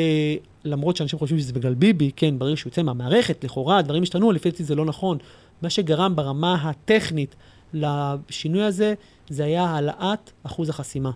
למרות 0.64 0.98
שאנשים 0.98 1.20
חושבים 1.20 1.40
שזה 1.40 1.54
בגלל 1.54 1.74
ביבי, 1.74 2.12
כן, 2.16 2.40
ברגע 2.40 2.58
שהוא 2.58 2.70
יוצא 2.70 2.82
מהמערכת, 2.82 3.44
לכאורה 3.44 3.78
הדברים 3.78 4.04
השתנו, 4.04 4.32
לפי 4.32 4.52
דעתי 4.52 4.64
זה 4.64 4.76
לא 4.76 4.86
נכון. 4.86 5.18
מה 5.62 5.70
שגרם 5.70 6.16
ברמה 6.16 6.56
הטכנית 6.56 7.36
לשינוי 7.74 8.64
הזה, 8.64 8.94
זה 9.30 9.46
היה 9.46 9.64
העלאת 9.64 10.32
אחוז 10.44 10.70
החסימה. 10.70 11.12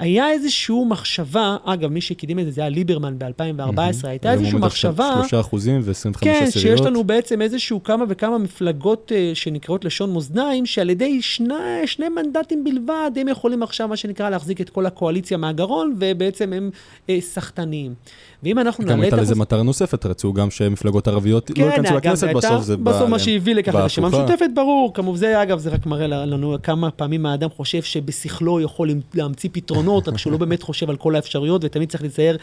היה 0.00 0.30
איזושהי 0.30 0.84
מחשבה, 0.88 1.56
אגב, 1.64 1.90
מי 1.90 2.00
שקידם 2.00 2.38
את 2.38 2.44
זה, 2.44 2.50
זה 2.50 2.60
היה 2.60 2.70
ליברמן 2.70 3.18
ב-2014, 3.18 4.06
הייתה 4.06 4.32
איזושהי 4.32 4.58
מחשבה... 4.58 5.12
שלושה 5.14 5.40
אחוזים 5.40 5.80
ו-25 5.84 6.18
כן, 6.20 6.30
עשיריות. 6.30 6.52
שיש 6.52 6.80
לנו 6.80 7.04
בעצם 7.04 7.42
איזשהו 7.42 7.82
כמה 7.82 8.04
וכמה 8.08 8.38
מפלגות 8.38 9.12
uh, 9.12 9.34
שנקראות 9.34 9.84
לשון 9.84 10.12
מאזניים, 10.12 10.66
שעל 10.66 10.90
ידי 10.90 11.22
שני, 11.22 11.54
שני 11.86 12.08
מנדטים 12.08 12.64
בלבד, 12.64 13.10
הם 13.16 13.28
יכולים 13.28 13.62
עכשיו, 13.62 13.88
מה 13.88 13.96
שנקרא, 13.96 14.30
להחזיק 14.30 14.60
את 14.60 14.70
כל 14.70 14.86
הקואליציה 14.86 15.36
מהגרון, 15.36 15.94
ובעצם 15.98 16.52
הם 16.52 16.70
uh, 17.06 17.10
סחטניים. 17.20 17.94
ואם 18.42 18.58
אנחנו 18.58 18.84
גם 18.84 18.90
נעלה 18.90 19.02
הייתה 19.02 19.16
את 19.16 19.20
לזה 19.22 19.32
אחוז... 19.32 19.40
מטרה 19.40 19.62
נוספת, 19.62 20.06
רצו 20.06 20.32
גם 20.32 20.50
שמפלגות 20.50 21.08
ערביות 21.08 21.50
לא 21.58 21.64
ייכנסו 21.64 21.88
אגב, 21.88 21.96
לכנסת, 21.96 22.22
הייתה- 22.26 22.38
בסוף 22.38 22.62
זה. 22.62 22.76
בסוף 22.76 23.08
מה 23.08 23.18
שהביא 23.18 23.54
לכך 23.54 23.74
הרשימה. 23.74 24.06
המשותפת, 24.06 24.48
ברור. 24.54 24.94
כמובן, 24.94 25.18
זה 25.18 25.42
אגב, 25.42 25.58
זה 25.58 25.70
רק 25.70 25.86
מראה 25.86 26.06
לנו 26.06 26.56
כמה 26.62 26.90
פעמים 26.90 27.26
האדם 27.26 27.48
חושב 27.50 27.82
שבשכלו 27.82 28.60
יכול 28.60 28.90
להמציא 29.14 29.50
פתרונות, 29.52 30.08
רק 30.08 30.16
שהוא 30.16 30.32
לא 30.32 30.38
באמת 30.38 30.62
חושב 30.62 30.90
על 30.90 30.96
כל 30.96 31.14
האפשרויות, 31.16 31.64
ותמיד 31.64 31.88
צריך 31.90 32.02
להיזהר 32.02 32.36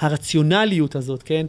מהרציונליות 0.00 0.96
הזאת, 0.96 1.22
כן? 1.22 1.46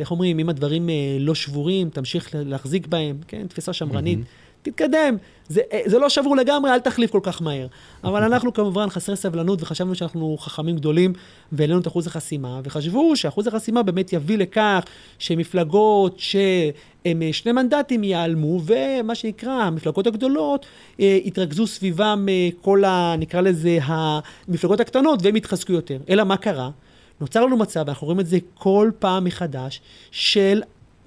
איך 0.00 0.10
אומרים, 0.10 0.38
אם 0.38 0.48
הדברים 0.48 0.90
אה, 0.90 0.94
לא 1.20 1.34
שבורים, 1.34 1.90
תמשיך 1.90 2.28
להחזיק 2.34 2.86
בהם, 2.86 3.16
כן? 3.28 3.46
תפיסה 3.48 3.72
שמרנית. 3.72 4.18
תתקדם, 4.70 5.16
זה, 5.48 5.60
אה, 5.72 5.80
זה 5.86 5.98
לא 5.98 6.08
שבור 6.08 6.36
לגמרי, 6.36 6.70
אל 6.70 6.78
תחליף 6.78 7.10
כל 7.10 7.20
כך 7.22 7.42
מהר. 7.42 7.66
אבל 8.04 8.22
אנחנו 8.22 8.52
כמובן 8.52 8.90
חסרי 8.90 9.16
סבלנות, 9.16 9.62
וחשבנו 9.62 9.94
שאנחנו 9.94 10.36
חכמים 10.40 10.76
גדולים, 10.76 11.12
והעלינו 11.52 11.80
את 11.80 11.86
אחוז 11.86 12.06
החסימה, 12.06 12.60
וחשבו 12.64 13.16
שאחוז 13.16 13.46
החסימה 13.46 13.82
באמת 13.82 14.12
יביא 14.12 14.38
לכך 14.38 14.84
שמפלגות 15.18 16.18
שהם 16.18 17.22
אה, 17.22 17.32
שני 17.32 17.52
מנדטים 17.52 18.04
ייעלמו, 18.04 18.60
ומה 18.66 19.14
שנקרא, 19.14 19.52
המפלגות 19.52 20.06
הגדולות 20.06 20.66
אה, 21.00 21.18
יתרכזו 21.24 21.66
סביבם 21.66 22.26
כל 22.60 22.84
ה... 22.84 23.14
נקרא 23.18 23.40
לזה 23.40 23.78
המפלגות 23.82 24.80
הקטנות, 24.80 25.20
והם 25.22 25.36
יתחזקו 25.36 25.72
יותר. 25.72 25.98
אלא 26.08 26.24
מה 26.24 26.36
קרה? 26.36 26.70
נוצר 27.20 27.44
לנו 27.44 27.56
מצב, 27.56 27.84
ואנחנו 27.86 28.04
רואים 28.04 28.20
את 28.20 28.26
זה 28.26 28.38
כל 28.54 28.90
פעם 28.98 29.24
מחדש, 29.24 29.80
של 30.10 30.62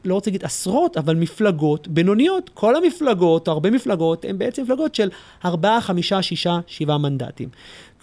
לא 0.05 0.13
רוצה 0.13 0.29
להגיד 0.29 0.43
עשרות, 0.43 0.97
אבל 0.97 1.15
מפלגות 1.15 1.87
בינוניות. 1.87 2.49
כל 2.53 2.75
המפלגות, 2.75 3.47
או 3.47 3.53
הרבה 3.53 3.71
מפלגות, 3.71 4.25
הן 4.25 4.37
בעצם 4.37 4.63
מפלגות 4.63 4.95
של 4.95 5.09
ארבעה, 5.45 5.81
חמישה, 5.81 6.21
שישה, 6.21 6.59
שבעה 6.67 6.97
מנדטים. 6.97 7.49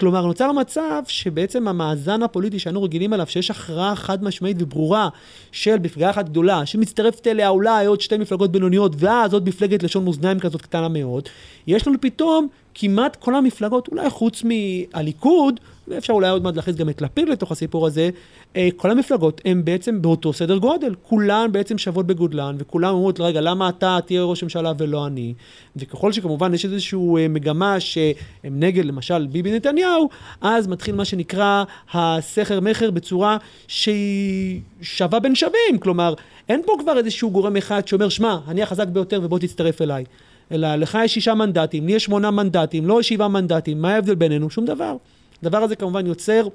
כלומר, 0.01 0.27
נוצר 0.27 0.53
מצב 0.53 1.03
שבעצם 1.09 1.69
המאזן 1.69 2.23
הפוליטי 2.23 2.59
שהיינו 2.59 2.83
רגילים 2.83 3.15
אליו, 3.15 3.27
שיש 3.27 3.51
הכרעה 3.51 3.97
חד 3.97 4.25
משמעית 4.25 4.57
וברורה 4.61 5.09
של 5.53 5.79
מפלגה 5.79 6.11
אחת 6.11 6.29
גדולה, 6.29 6.67
שמצטרפת 6.67 7.27
אליה 7.27 7.49
אולי 7.49 7.87
עוד 7.87 8.01
שתי 8.01 8.17
מפלגות 8.17 8.53
בינוניות, 8.53 8.93
ואז 8.99 9.35
עוד 9.35 9.49
מפלגת 9.49 9.83
לשון 9.83 10.05
מאזניים 10.05 10.41
כזאת 10.41 10.63
קטנה 10.63 10.89
מאוד, 10.89 11.29
יש 11.67 11.87
לנו 11.87 11.97
פתאום 12.01 12.49
כמעט 12.75 13.17
כל 13.17 13.35
המפלגות, 13.35 13.89
אולי 13.89 14.11
חוץ 14.11 14.43
מהליכוד, 14.45 15.61
ואפשר 15.89 16.13
אולי 16.13 16.29
עוד 16.29 16.43
מעט 16.43 16.57
להכניס 16.57 16.77
גם 16.77 16.89
את 16.89 17.03
לפיד 17.03 17.29
לתוך 17.29 17.53
הסיפור 17.53 17.87
הזה, 17.87 18.11
אה, 18.57 18.69
כל 18.77 18.91
המפלגות 18.91 19.41
הן 19.45 19.65
בעצם 19.65 20.03
באותו 20.03 20.33
סדר 20.33 20.57
גודל. 20.57 20.95
כולן 21.03 21.53
בעצם 21.53 21.79
שוות 21.79 22.07
בגודלן, 22.07 22.57
וכולן 22.59 22.89
אומרות, 22.89 23.21
רגע, 23.21 23.41
למה 23.41 23.69
אתה 23.69 23.99
תהיה 24.07 24.23
ראש 24.23 24.43
ממשלה 24.43 24.73
ולא 24.79 25.07
אני? 25.07 25.35
וככל 25.77 26.13
שכמובן 26.13 26.55
יש 26.55 26.65
איזושהי 26.65 26.99
אה, 27.19 27.29
מגמה 27.29 27.81
שהם 27.81 28.05
נגד, 28.45 28.85
למשל, 28.85 29.27
ביבי 29.27 29.57
נתניהו, 29.57 30.09
אז 30.41 30.67
מתחיל 30.67 30.95
מה 30.95 31.05
שנקרא 31.05 31.65
הסכר-מכר 31.93 32.91
בצורה 32.91 33.37
שהיא 33.69 34.61
שווה 34.83 35.21
בין 35.21 35.35
שווים. 35.35 35.79
כלומר, 35.81 36.15
אין 36.49 36.63
פה 36.67 36.77
כבר 36.81 36.99
איזשהו 36.99 37.31
גורם 37.31 37.57
אחד 37.57 37.89
שאומר, 37.89 38.09
שמע, 38.09 38.39
אני 38.49 38.63
החזק 38.63 38.89
ביותר 38.89 39.21
ובוא 39.23 39.39
תצטרף 39.39 39.83
אליי. 39.83 40.05
אלא 40.53 40.77
לך 40.77 40.99
יש 41.05 41.15
שישה 41.15 41.35
מנדטים, 41.35 41.87
לי 41.87 41.93
יש 41.93 42.05
שמונה 42.05 42.31
מנדטים, 42.31 42.87
לא 42.87 43.03
שבעה 43.03 43.29
מנדטים, 43.29 43.83
מה 43.83 43.95
ההבדל 43.95 44.15
בינינו? 44.15 44.51
שום 44.51 44.65
דבר. 44.65 44.97
הדבר 45.43 45.59
הזה 45.59 45.77
כמובן 45.77 46.07
יוצר, 46.07 46.49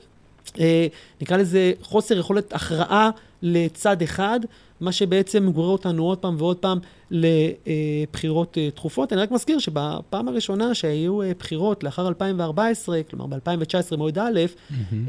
אה, 0.60 0.88
נקרא 1.22 1.38
לזה 1.38 1.74
חוסר 1.82 2.18
יכולת 2.18 2.54
הכרעה 2.54 3.10
לצד 3.42 4.02
אחד, 4.02 4.40
מה 4.82 4.92
שבעצם 4.92 5.52
גורר 5.52 5.70
אותנו 5.70 6.04
עוד 6.04 6.18
פעם 6.18 6.36
ועוד 6.38 6.58
פעם 6.58 6.80
לבחירות 7.12 8.58
אה, 8.58 8.72
תכופות. 8.72 9.14
אני 9.14 9.22
רק 9.22 9.32
מזכיר 9.32 9.60
שבפעם 9.60 10.28
הראשונה 10.28 10.76
שהיו 10.76 11.22
אה, 11.22 11.32
בחירות 11.40 11.84
לאחר 11.84 12.08
2014, 12.08 13.02
כלומר 13.10 13.26
ב-2019 13.26 13.98
מועד 13.98 14.20
א', 14.20 14.40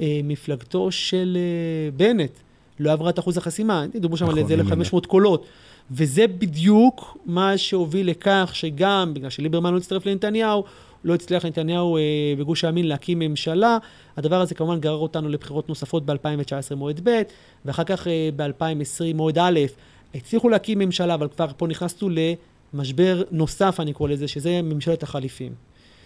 אה, 0.01 0.21
מפלגתו 0.25 0.93
של 0.93 1.39
אה, 1.41 1.91
בנט 1.97 2.31
לא 2.81 2.93
עברה 2.93 3.11
את 3.11 3.19
אחוז 3.19 3.37
החסימה, 3.37 3.85
דיברו 4.01 4.17
שם 4.17 4.25
על 4.25 4.31
נכון, 4.31 4.43
איזה 4.43 4.55
אני 4.55 4.63
1,500 4.63 5.07
קולות. 5.07 5.47
וזה 5.91 6.27
בדיוק 6.27 7.19
מה 7.27 7.59
שהוביל 7.59 8.11
לכך 8.11 8.51
שגם, 8.55 9.15
בגלל 9.15 9.31
שליברמן 9.31 9.73
לא 9.73 9.79
הצטרף 9.79 10.07
לנתניהו, 10.07 10.65
לא 11.05 11.15
הצליח 11.15 11.45
נתניהו 11.45 11.97
אה, 11.97 12.03
בגוש 12.39 12.65
הימין 12.65 12.89
להקים 12.89 13.19
ממשלה. 13.19 13.79
הדבר 14.17 14.41
הזה 14.41 14.55
כמובן 14.55 14.81
גרר 14.81 14.97
אותנו 14.97 15.29
לבחירות 15.29 15.69
נוספות 15.69 16.07
ב-2019 16.07 16.75
מועד 16.77 17.01
ב', 17.05 17.23
ואחר 17.65 17.85
כך 17.85 18.07
אה, 18.07 18.29
ב-2020 18.37 19.15
מועד 19.15 19.39
א', 19.39 19.61
הצליחו 20.15 20.49
להקים 20.49 20.79
ממשלה, 20.79 21.15
אבל 21.15 21.29
כבר 21.29 21.47
פה 21.57 21.67
נכנסנו 21.67 22.09
למשבר 22.75 23.23
נוסף, 23.31 23.77
אני 23.81 23.93
קורא 23.93 24.11
לזה, 24.11 24.29
שזה 24.29 24.63
ממשלת 24.63 25.03
החליפים. 25.03 25.53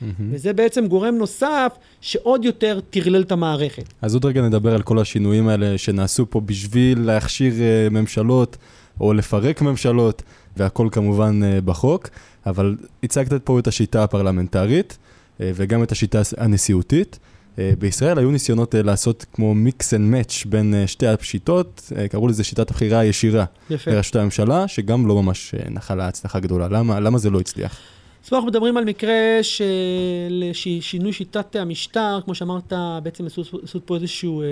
מהמם. 0.00 0.34
וזה 0.34 0.52
בעצם 0.52 0.86
גורם 0.86 1.14
נוסף 1.14 1.72
שעוד 2.00 2.44
יותר 2.44 2.80
טרלל 2.90 3.22
את 3.22 3.32
המערכת. 3.32 3.84
אז 4.02 4.14
עוד 4.14 4.24
רגע 4.24 4.42
נדבר 4.42 4.74
על 4.74 4.82
כל 4.82 4.98
השינויים 4.98 5.48
האלה 5.48 5.78
שנעשו 5.78 6.30
פה 6.30 6.40
בשביל 6.40 7.00
להכשיר 7.00 7.52
אה, 7.60 7.88
ממשלות 7.90 8.56
או 9.00 9.12
לפרק 9.12 9.62
ממשלות, 9.62 10.22
והכל 10.56 10.88
כמובן 10.92 11.40
אה, 11.44 11.60
בחוק, 11.60 12.08
אבל 12.46 12.76
הצגת 13.02 13.42
פה 13.44 13.58
את 13.58 13.66
השיטה 13.66 14.04
הפרלמנטרית 14.04 14.98
אה, 15.40 15.50
וגם 15.54 15.82
את 15.82 15.92
השיטה 15.92 16.20
הנשיאותית. 16.36 17.18
אה, 17.58 17.72
בישראל 17.78 18.18
היו 18.18 18.30
ניסיונות 18.30 18.74
לעשות 18.74 19.26
כמו 19.32 19.54
mix 19.54 19.94
and 19.94 20.10
match 20.10 20.44
בין 20.46 20.74
שתי 20.86 21.06
השיטות, 21.06 21.92
קראו 22.10 22.28
לזה 22.28 22.44
שיטת 22.44 22.70
הבחירה 22.70 22.98
הישירה 22.98 23.44
יפה. 23.70 23.90
לראשות 23.90 24.16
הממשלה, 24.16 24.68
שגם 24.68 25.06
לא 25.06 25.22
ממש 25.22 25.54
נחלה 25.70 26.08
הצלחה 26.08 26.40
גדולה. 26.40 26.68
למה, 26.68 27.00
למה 27.00 27.18
זה 27.18 27.30
לא 27.30 27.40
הצליח? 27.40 27.78
אז 28.26 28.32
אנחנו 28.32 28.48
מדברים 28.48 28.76
על 28.76 28.84
מקרה 28.84 29.38
של 29.42 30.50
שינוי 30.80 31.12
שיטת 31.12 31.56
המשטר, 31.56 32.18
כמו 32.24 32.34
שאמרת, 32.34 32.72
בעצם 33.02 33.26
עשו, 33.26 33.80
פה 33.84 33.94
איזשהו 33.94 34.42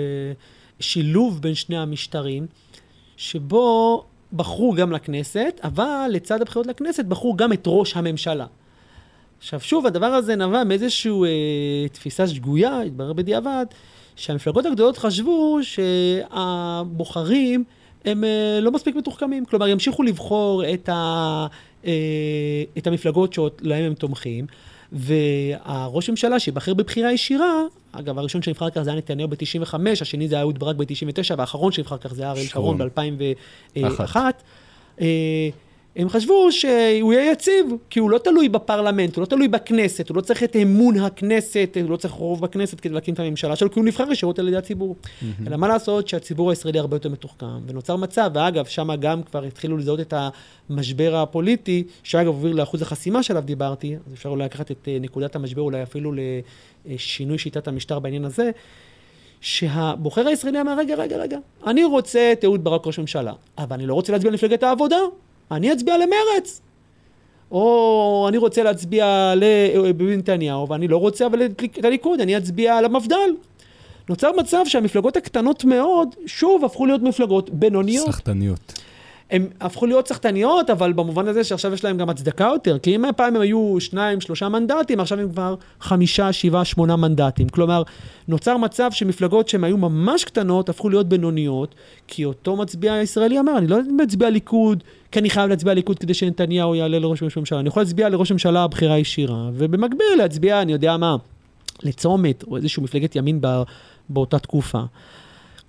שילוב 0.79 1.41
בין 1.41 1.55
שני 1.55 1.77
המשטרים, 1.77 2.47
שבו 3.17 4.03
בחרו 4.35 4.73
גם 4.73 4.91
לכנסת, 4.91 5.59
אבל 5.63 6.09
לצד 6.11 6.41
הבחירות 6.41 6.67
לכנסת 6.67 7.05
בחרו 7.05 7.35
גם 7.35 7.53
את 7.53 7.63
ראש 7.67 7.97
הממשלה. 7.97 8.45
עכשיו 9.37 9.59
שוב, 9.59 9.85
הדבר 9.85 10.05
הזה 10.05 10.35
נבע 10.35 10.63
מאיזושהי 10.63 11.11
אה, 11.11 11.87
תפיסה 11.91 12.27
שגויה, 12.27 12.81
התברר 12.81 13.13
בדיעבד, 13.13 13.65
שהמפלגות 14.15 14.65
הגדולות 14.65 14.97
חשבו 14.97 15.59
שהבוחרים 15.61 17.63
הם 18.05 18.23
אה, 18.23 18.59
לא 18.61 18.71
מספיק 18.71 18.95
מתוחכמים. 18.95 19.45
כלומר, 19.45 19.67
ימשיכו 19.67 20.03
לבחור 20.03 20.63
את, 20.73 20.89
ה, 20.89 21.47
אה, 21.85 21.91
את 22.77 22.87
המפלגות 22.87 23.33
שלהם 23.33 23.83
הם 23.83 23.93
תומכים, 23.93 24.45
והראש 24.91 26.09
ממשלה 26.09 26.39
שיבחר 26.39 26.73
בבחירה 26.73 27.11
ישירה, 27.13 27.61
אגב, 27.91 28.19
הראשון 28.19 28.41
שנבחר 28.41 28.69
כך 28.69 28.81
זה 28.81 28.89
היה 28.89 28.97
נתניהו 28.97 29.29
ב-95, 29.29 29.73
השני 30.01 30.27
זה 30.27 30.35
היה 30.35 30.41
אהוד 30.41 30.59
ברק 30.59 30.75
ב-99, 30.75 31.33
והאחרון 31.37 31.71
שנבחר 31.71 31.97
כך 31.97 32.13
זה 32.13 32.21
היה 32.21 32.31
אריאל 32.31 32.45
שרון 32.45 32.77
שרון. 32.77 32.89
ב-2001. 33.83 34.15
הם 35.95 36.09
חשבו 36.09 36.51
שהוא 36.51 37.13
יהיה 37.13 37.31
יציב, 37.31 37.65
כי 37.89 37.99
הוא 37.99 38.09
לא 38.09 38.17
תלוי 38.17 38.49
בפרלמנט, 38.49 39.15
הוא 39.15 39.21
לא 39.21 39.25
תלוי 39.25 39.47
בכנסת, 39.47 40.09
הוא 40.09 40.17
לא 40.17 40.21
צריך 40.21 40.43
את 40.43 40.55
אמון 40.55 40.97
הכנסת, 40.99 41.77
הוא 41.81 41.89
לא 41.89 41.97
צריך 41.97 42.13
רוב 42.13 42.41
בכנסת 42.41 42.79
כדי 42.79 42.93
להקים 42.93 43.13
את 43.13 43.19
הממשלה 43.19 43.55
שלו, 43.55 43.71
כי 43.71 43.79
הוא 43.79 43.85
נבחר 43.85 44.11
ישירות 44.11 44.39
על 44.39 44.47
ידי 44.47 44.57
הציבור. 44.57 44.95
אלא 45.47 45.57
מה 45.57 45.67
לעשות 45.67 46.07
שהציבור 46.07 46.49
הישראלי 46.49 46.79
הרבה 46.79 46.95
יותר 46.95 47.09
מתוחכם, 47.09 47.45
ונוצר 47.67 47.95
מצב, 47.95 48.31
ואגב, 48.33 48.65
שם 48.65 48.95
גם 48.99 49.23
כבר 49.23 49.43
התחילו 49.43 49.77
לזהות 49.77 49.99
את 49.99 50.13
המשבר 50.69 51.15
הפוליטי, 51.15 51.83
שאגב 52.03 52.27
הוביל 52.27 52.55
לאחוז 52.57 52.81
החסימה 52.81 53.23
שעליו 53.23 53.43
דיברתי, 53.43 53.95
אז 54.07 54.13
אפשר 54.13 54.29
אולי 54.29 54.45
לקחת 54.45 54.71
את 54.71 54.87
אה, 54.87 54.97
נקודת 55.01 55.35
המשבר 55.35 55.61
אולי 55.61 55.83
אפילו 55.83 56.13
לשינוי 56.85 57.37
שיטת 57.37 57.67
המשטר 57.67 57.99
בעניין 57.99 58.25
הזה. 58.25 58.51
שהבוחר 59.41 60.27
הישראלי 60.27 60.61
אמר, 60.61 60.77
רגע, 60.77 60.95
רגע, 60.95 61.17
רגע, 61.17 61.37
אני 61.67 61.83
רוצה 61.83 62.31
את 62.31 62.43
אהוד 62.43 62.63
ברק 62.63 62.87
ראש 62.87 62.99
ממשלה, 62.99 63.33
אבל 63.57 63.73
אני 63.73 63.85
לא 63.85 63.93
רוצה 63.93 64.13
להצביע 64.13 64.31
למפלגת 64.31 64.63
העבודה, 64.63 64.97
אני 65.51 65.73
אצביע 65.73 65.97
למרץ. 65.97 66.61
או 67.51 68.25
אני 68.29 68.37
רוצה 68.37 68.63
להצביע 68.63 69.33
לביבי 69.35 70.17
נתניהו, 70.17 70.69
ואני 70.69 70.87
לא 70.87 70.97
רוצה 70.97 71.25
אבל 71.25 71.45
את 71.45 71.85
הליכוד, 71.85 72.21
אני 72.21 72.37
אצביע 72.37 72.77
על 72.77 72.85
המפד"ל. 72.85 73.29
נוצר 74.09 74.31
מצב 74.37 74.61
שהמפלגות 74.65 75.17
הקטנות 75.17 75.65
מאוד, 75.65 76.15
שוב, 76.25 76.65
הפכו 76.65 76.85
להיות 76.85 77.01
מפלגות 77.01 77.49
בינוניות. 77.49 78.07
סחטניות. 78.07 78.73
הן 79.31 79.47
הפכו 79.61 79.85
להיות 79.85 80.07
סחטניות, 80.07 80.69
אבל 80.69 80.93
במובן 80.93 81.27
הזה 81.27 81.43
שעכשיו 81.43 81.73
יש 81.73 81.83
להם 81.83 81.97
גם 81.97 82.09
הצדקה 82.09 82.43
יותר, 82.43 82.79
כי 82.79 82.95
אם 82.95 83.03
פעם 83.15 83.35
הם 83.35 83.41
היו 83.41 83.75
שניים, 83.79 84.21
שלושה 84.21 84.49
מנדטים, 84.49 84.99
עכשיו 84.99 85.19
הם 85.19 85.29
כבר 85.29 85.55
חמישה, 85.81 86.33
שבעה, 86.33 86.65
שמונה 86.65 86.95
מנדטים. 86.95 87.49
כלומר, 87.49 87.83
נוצר 88.27 88.57
מצב 88.57 88.91
שמפלגות 88.91 89.49
שהן 89.49 89.63
היו 89.63 89.77
ממש 89.77 90.23
קטנות, 90.23 90.69
הפכו 90.69 90.89
להיות 90.89 91.09
בינוניות, 91.09 91.75
כי 92.07 92.25
אותו 92.25 92.55
מצביע 92.55 92.93
הישראלי 92.93 93.39
אמר, 93.39 93.57
אני 93.57 93.67
לא 93.67 93.77
מצביע 93.97 94.29
ליכוד, 94.29 94.83
כי 95.11 95.19
אני 95.19 95.29
חייב 95.29 95.49
להצביע 95.49 95.73
ליכוד 95.73 95.99
כדי 95.99 96.13
שנתניהו 96.13 96.75
יעלה 96.75 96.99
לראש 96.99 97.37
ממשלה, 97.37 97.59
אני 97.59 97.67
יכול 97.67 97.81
להצביע 97.81 98.09
לראש 98.09 98.31
ממשלה 98.31 98.67
בחירה 98.67 98.97
ישירה, 98.97 99.49
ובמקביל 99.53 100.07
להצביע, 100.17 100.61
אני 100.61 100.71
יודע 100.71 100.97
מה, 100.97 101.15
לצומת, 101.83 102.43
או 102.43 102.57
איזושהי 102.57 102.83
מפלגת 102.83 103.15
ימין 103.15 103.41
באותה 104.09 104.39
תקופה. 104.39 104.81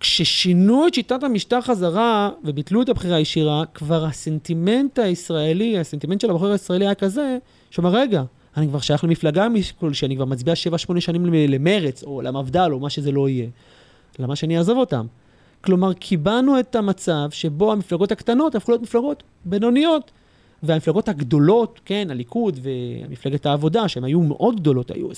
כששינו 0.00 0.87
את 0.87 0.95
שיטת 0.95 1.23
המשטר 1.23 1.61
חזרה 1.61 2.31
וביטלו 2.45 2.83
את 2.83 2.88
הבחירה 2.88 3.17
הישירה, 3.17 3.65
כבר 3.75 4.05
הסנטימנט 4.05 4.99
הישראלי, 4.99 5.79
הסנטימנט 5.79 6.21
של 6.21 6.31
הבוחר 6.31 6.53
הישראלי 6.53 6.85
היה 6.85 6.95
כזה, 6.95 7.38
שאומר, 7.71 7.91
רגע, 7.91 8.23
אני 8.57 8.69
כבר 8.69 8.81
שייך 8.81 9.05
למפלגה 9.05 9.47
כלשהי, 9.81 10.07
אני 10.07 10.17
כבר 10.17 10.25
מצביע 10.25 10.55
7-8 10.97 11.00
שנים 11.00 11.26
למרץ, 11.33 12.03
או 12.03 12.23
למפד"ל, 12.23 12.73
או 12.73 12.81
מה 12.81 12.91
שזה 12.91 13.12
לא 13.12 13.29
יהיה. 13.29 13.49
למה 14.19 14.37
שאני 14.37 14.59
אעזוב 14.59 14.79
אותם? 14.79 15.07
כלומר, 15.61 15.93
קיבענו 15.93 16.61
את 16.61 16.76
המצב 16.76 17.29
שבו 17.31 17.73
המפלגות 17.73 18.12
הקטנות 18.12 18.55
הפכו 18.55 18.73
להיות 18.73 18.83
מפלגות 18.83 19.23
בינוניות. 19.45 20.11
והמפלגות 20.63 21.09
הגדולות, 21.09 21.81
כן, 21.85 22.09
הליכוד 22.11 22.61
ומפלגת 22.63 23.47
העבודה, 23.47 23.89
שהן 23.89 24.05
היו 24.05 24.21
מאוד 24.21 24.61
גדולות, 24.61 24.91
היו 24.91 25.11
25-30 25.11 25.15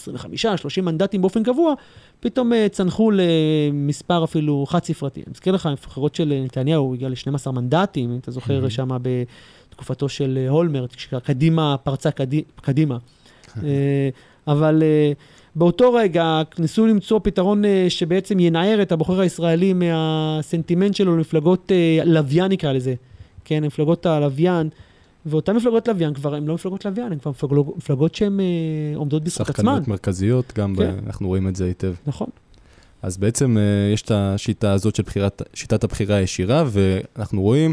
מנדטים 0.82 1.20
באופן 1.22 1.42
קבוע, 1.42 1.74
פתאום 2.20 2.52
uh, 2.52 2.56
צנחו 2.68 3.10
למספר 3.14 4.24
אפילו 4.24 4.64
חד 4.68 4.84
ספרתי. 4.84 5.20
אני 5.20 5.30
מזכיר 5.30 5.52
לך, 5.54 5.66
המפלגות 5.66 6.14
של 6.14 6.40
נתניהו, 6.44 6.84
הוא 6.84 6.94
הגיע 6.94 7.08
ל-12 7.08 7.50
מנדטים, 7.50 8.12
אם 8.12 8.18
אתה 8.18 8.30
זוכר 8.30 8.66
mm-hmm. 8.66 8.70
שם 8.70 8.88
בתקופתו 9.02 10.08
של 10.08 10.38
אה, 10.42 10.48
הולמרט, 10.48 10.94
כשקדימה 10.94 11.76
פרצה 11.82 12.10
קדי, 12.10 12.42
קדימה. 12.62 12.96
uh, 13.46 13.60
אבל 14.46 14.82
uh, 14.82 15.18
באותו 15.56 15.92
רגע 15.92 16.42
ניסו 16.58 16.86
למצוא 16.86 17.20
פתרון 17.22 17.62
שבעצם 17.88 18.40
ינער 18.40 18.82
את 18.82 18.92
הבוחר 18.92 19.20
הישראלי 19.20 19.72
מהסנטימנט 19.72 20.94
שלו 20.94 21.16
למפלגות 21.16 21.72
לוויין 22.04 22.52
נקרא 22.52 22.72
לזה. 22.72 22.94
כן, 23.44 23.64
מפלגות 23.64 24.06
הלוויין. 24.06 24.68
ואותן 25.26 25.56
מפלגות 25.56 25.88
לוויין 25.88 26.14
כבר 26.14 26.34
הן 26.34 26.46
לא 26.46 26.54
מפלגות 26.54 26.84
לוויין, 26.84 27.12
הן 27.12 27.18
כבר 27.18 27.30
מפלגות, 27.30 27.76
מפלגות 27.76 28.14
שהן 28.14 28.40
אה, 28.40 28.46
עומדות 28.94 29.24
בזכות 29.24 29.48
עצמן. 29.48 29.64
שחקניות 29.64 29.88
מרכזיות, 29.88 30.52
גם 30.56 30.76
כן. 30.76 30.96
ב, 30.96 31.06
אנחנו 31.06 31.28
רואים 31.28 31.48
את 31.48 31.56
זה 31.56 31.64
היטב. 31.64 31.94
נכון. 32.06 32.28
אז 33.02 33.16
בעצם 33.16 33.58
אה, 33.58 33.92
יש 33.94 34.02
את 34.02 34.10
השיטה 34.10 34.72
הזאת 34.72 34.94
של 34.94 35.02
בחירת, 35.02 35.42
שיטת 35.54 35.84
הבחירה 35.84 36.16
הישירה, 36.16 36.64
ואנחנו 36.66 37.42
רואים 37.42 37.72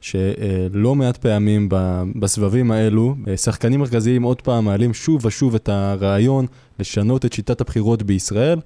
שלא 0.00 0.94
מעט 0.94 1.16
פעמים 1.16 1.68
בסבבים 2.16 2.70
האלו, 2.70 3.14
אה, 3.28 3.36
שחקנים 3.36 3.80
מרכזיים 3.80 4.22
עוד 4.22 4.42
פעם 4.42 4.64
מעלים 4.64 4.94
שוב 4.94 5.26
ושוב 5.26 5.54
את 5.54 5.68
הרעיון 5.68 6.46
לשנות 6.78 7.24
את 7.24 7.32
שיטת 7.32 7.60
הבחירות 7.60 8.02
בישראל. 8.02 8.58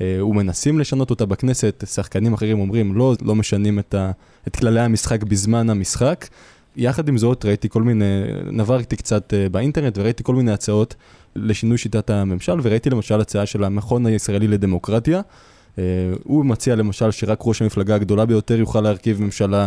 ומנסים 0.00 0.78
לשנות 0.78 1.10
אותה 1.10 1.26
בכנסת, 1.26 1.84
שחקנים 1.86 2.34
אחרים 2.34 2.60
אומרים 2.60 2.94
לא, 2.94 3.14
לא 3.22 3.34
משנים 3.34 3.78
את, 3.78 3.94
ה, 3.94 4.10
את 4.48 4.56
כללי 4.56 4.80
המשחק 4.80 5.22
בזמן 5.22 5.70
המשחק. 5.70 6.26
יחד 6.76 7.08
עם 7.08 7.18
זאת, 7.18 7.44
ראיתי 7.44 7.68
כל 7.68 7.82
מיני, 7.82 8.22
נברתי 8.52 8.96
קצת 8.96 9.34
אה, 9.34 9.48
באינטרנט 9.48 9.98
וראיתי 9.98 10.22
כל 10.24 10.34
מיני 10.34 10.52
הצעות 10.52 10.94
לשינוי 11.36 11.78
שיטת 11.78 12.10
הממשל, 12.10 12.58
וראיתי 12.62 12.90
למשל 12.90 13.20
הצעה 13.20 13.46
של 13.46 13.64
המכון 13.64 14.06
הישראלי 14.06 14.48
לדמוקרטיה. 14.48 15.20
אה, 15.78 15.84
הוא 16.24 16.44
מציע 16.44 16.76
למשל 16.76 17.10
שרק 17.10 17.38
ראש 17.42 17.62
המפלגה 17.62 17.94
הגדולה 17.94 18.26
ביותר 18.26 18.58
יוכל 18.58 18.80
להרכיב 18.80 19.22
ממשלה, 19.22 19.66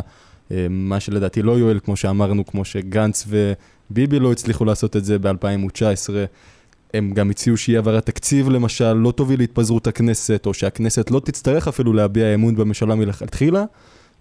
אה, 0.51 0.67
מה 0.69 0.99
שלדעתי 0.99 1.41
לא 1.41 1.51
יועיל, 1.51 1.79
כמו 1.79 1.95
שאמרנו, 1.95 2.45
כמו 2.45 2.65
שגנץ 2.65 3.27
וביבי 3.27 4.19
לא 4.19 4.31
הצליחו 4.31 4.65
לעשות 4.65 4.95
את 4.95 5.05
זה 5.05 5.19
ב-2019. 5.19 6.09
הם 6.93 7.11
גם 7.13 7.29
הציעו 7.29 7.57
שאי 7.57 7.75
העברת 7.75 8.05
תקציב 8.05 8.50
למשל 8.50 8.93
לא 8.93 9.11
תוביל 9.11 9.39
להתפזרות 9.39 9.87
הכנסת, 9.87 10.45
או 10.45 10.53
שהכנסת 10.53 11.11
לא 11.11 11.19
תצטרך 11.19 11.67
אפילו 11.67 11.93
להביע 11.93 12.33
אמון 12.33 12.55
בממשלה 12.55 12.95
מלכתחילה. 12.95 13.63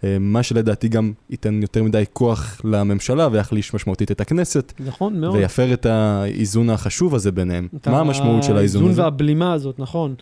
אה, 0.05 0.17
מה 0.21 0.43
שלדעתי 0.43 0.89
גם 0.89 1.13
ייתן 1.31 1.63
יותר 1.63 1.83
מדי 1.83 2.05
כוח 2.13 2.61
לממשלה 2.65 3.29
ויחליש 3.33 3.75
משמעותית 3.75 4.11
את 4.11 4.21
הכנסת. 4.21 4.73
נכון 4.87 5.21
מאוד. 5.21 5.35
ויפר 5.35 5.73
את 5.73 5.87
האיזון 5.87 6.71
החשוב 6.71 7.15
הזה 7.15 7.33
ביניהם. 7.33 7.69
מה 7.87 8.01
המשמעות 8.01 8.43
של 8.43 8.57
האיזון 8.57 8.83
הזה? 8.83 8.89
האיזון 8.89 9.05
והבלימה 9.05 9.53
הזאת, 9.53 9.79
נכון. 9.79 10.15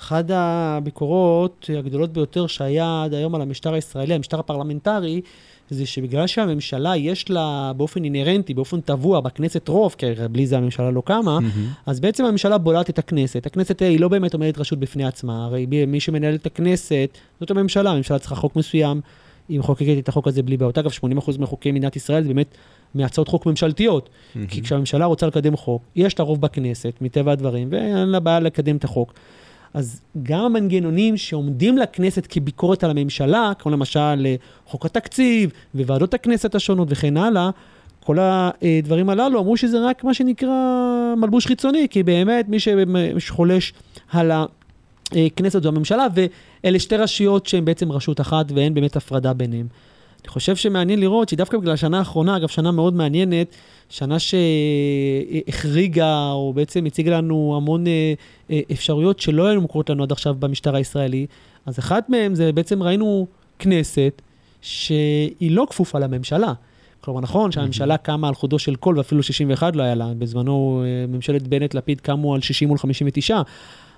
אחת 0.00 0.24
הביקורות 0.28 1.70
הגדולות 1.78 2.12
ביותר 2.12 2.46
שהיה 2.46 3.02
עד 3.04 3.14
היום 3.14 3.34
על 3.34 3.42
המשטר 3.42 3.74
הישראלי, 3.74 4.14
המשטר 4.14 4.40
הפרלמנטרי, 4.40 5.20
זה 5.70 5.86
שבגלל 5.86 6.26
שהממשלה 6.26 6.96
יש 6.96 7.30
לה 7.30 7.72
באופן 7.76 8.04
אינהרנטי, 8.04 8.54
באופן 8.54 8.80
טבוע, 8.80 9.20
בכנסת 9.20 9.68
רוב, 9.68 9.94
כי 9.98 10.06
בלי 10.30 10.46
זה 10.46 10.56
הממשלה 10.56 10.90
לא 10.90 11.02
קמה, 11.06 11.38
mm-hmm. 11.38 11.90
אז 11.90 12.00
בעצם 12.00 12.24
הממשלה 12.24 12.58
בולעת 12.58 12.90
את 12.90 12.98
הכנסת. 12.98 13.46
הכנסת 13.46 13.82
היא 13.82 14.00
לא 14.00 14.08
באמת 14.08 14.34
עומדת 14.34 14.58
רשות 14.58 14.78
בפני 14.78 15.04
עצמה, 15.04 15.44
הרי 15.44 15.66
מי 15.86 16.00
שמנהל 16.00 16.34
את 16.34 16.46
הכנסת 16.46 17.18
זאת 17.40 17.50
הממשלה, 17.50 17.90
הממשלה 17.90 18.18
צריכה 18.18 18.34
חוק 18.34 18.56
מסוים, 18.56 19.00
היא 19.48 19.58
מחוקקת 19.58 19.98
את 19.98 20.08
החוק 20.08 20.28
הזה 20.28 20.42
בלי 20.42 20.56
בעיות. 20.56 20.78
אגב, 20.78 20.90
80% 20.90 21.38
מחוקי 21.38 21.72
מדינת 21.72 21.96
ישראל 21.96 22.22
זה 22.22 22.28
באמת 22.28 22.54
מהצעות 22.94 23.28
חוק 23.28 23.46
ממשלתיות. 23.46 24.08
Mm-hmm. 24.08 24.38
כי 24.48 24.62
כשהממשלה 24.62 25.04
רוצה 25.04 25.26
לקדם 25.26 25.56
חוק, 25.56 25.82
יש 25.96 26.18
לה 26.18 26.24
רוב 26.24 26.40
בכנסת, 26.40 26.94
מטבע 27.00 27.32
הדברים, 27.32 27.68
ואין 27.70 28.08
לה 28.08 28.20
בעיה 28.20 28.40
לקדם 28.40 28.76
את 28.76 28.84
החוק. 28.84 29.14
אז 29.74 30.00
גם 30.22 30.40
המנגנונים 30.40 31.16
שעומדים 31.16 31.78
לכנסת 31.78 32.26
כביקורת 32.30 32.84
על 32.84 32.90
הממשלה, 32.90 33.52
כמו 33.58 33.72
למשל 33.72 34.26
אה, 34.26 34.34
חוק 34.66 34.86
התקציב 34.86 35.50
וועדות 35.74 36.14
הכנסת 36.14 36.54
השונות 36.54 36.88
וכן 36.90 37.16
הלאה, 37.16 37.50
כל 38.04 38.16
הדברים 38.20 39.10
הללו 39.10 39.40
אמרו 39.40 39.56
שזה 39.56 39.78
רק 39.80 40.04
מה 40.04 40.14
שנקרא 40.14 40.54
מלבוש 41.16 41.46
חיצוני, 41.46 41.86
כי 41.90 42.02
באמת 42.02 42.48
מי 42.48 42.58
שחולש 43.18 43.72
על 44.12 44.32
הכנסת 45.12 45.62
זו 45.62 45.68
הממשלה, 45.68 46.06
ואלה 46.14 46.78
שתי 46.78 46.96
רשויות 46.96 47.46
שהן 47.46 47.64
בעצם 47.64 47.92
רשות 47.92 48.20
אחת 48.20 48.52
ואין 48.54 48.74
באמת 48.74 48.96
הפרדה 48.96 49.32
ביניהן. 49.32 49.66
אני 50.24 50.28
חושב 50.28 50.56
שמעניין 50.56 51.00
לראות 51.00 51.28
שדווקא 51.28 51.58
בגלל 51.58 51.72
השנה 51.72 51.98
האחרונה, 51.98 52.36
אגב, 52.36 52.48
שנה 52.48 52.70
מאוד 52.70 52.94
מעניינת, 52.94 53.54
שנה 53.88 54.16
שהחריגה, 55.48 56.30
או 56.30 56.52
בעצם 56.52 56.86
הציגה 56.86 57.16
לנו 57.16 57.54
המון 57.56 57.86
אה, 57.86 58.14
אה, 58.50 58.60
אפשרויות 58.72 59.20
שלא 59.20 59.46
היו 59.46 59.60
מוכרות 59.60 59.90
לנו 59.90 60.02
עד 60.02 60.12
עכשיו 60.12 60.34
במשטר 60.38 60.74
הישראלי, 60.74 61.26
אז 61.66 61.78
אחת 61.78 62.08
מהן 62.08 62.34
זה 62.34 62.52
בעצם 62.52 62.82
ראינו 62.82 63.26
כנסת 63.58 64.22
שהיא 64.62 65.50
לא 65.50 65.66
כפופה 65.70 65.98
לממשלה. 65.98 66.52
כלומר, 67.00 67.20
נכון 67.20 67.52
שהממשלה 67.52 67.96
קמה 67.96 68.28
על 68.28 68.34
חודו 68.34 68.58
של 68.58 68.76
קול, 68.76 68.98
ואפילו 68.98 69.22
61 69.22 69.76
לא 69.76 69.82
היה 69.82 69.94
לה, 69.94 70.12
בזמנו 70.18 70.82
אה, 70.84 71.06
ממשלת 71.06 71.48
בנט-לפיד 71.48 72.00
קמו 72.00 72.34
על 72.34 72.40
60 72.40 72.68
מול 72.68 72.78
59, 72.78 73.42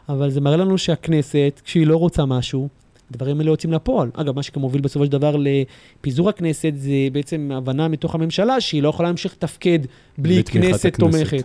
אבל 0.08 0.30
זה 0.30 0.40
מראה 0.40 0.56
לנו 0.56 0.78
שהכנסת, 0.78 1.60
כשהיא 1.64 1.86
לא 1.86 1.96
רוצה 1.96 2.24
משהו, 2.24 2.68
הדברים 3.14 3.40
האלה 3.40 3.50
יוצאים 3.50 3.72
לפועל. 3.72 4.10
אגב, 4.14 4.36
מה 4.36 4.42
שגם 4.42 4.60
מוביל 4.60 4.80
בסופו 4.80 5.04
של 5.04 5.10
דבר 5.10 5.36
לפיזור 5.38 6.28
הכנסת, 6.28 6.72
זה 6.76 6.92
בעצם 7.12 7.50
הבנה 7.54 7.88
מתוך 7.88 8.14
הממשלה 8.14 8.60
שהיא 8.60 8.82
לא 8.82 8.88
יכולה 8.88 9.08
להמשיך 9.08 9.32
לתפקד 9.32 9.78
בלי 10.18 10.44
כנסת 10.44 10.96
תומכת. 10.98 11.44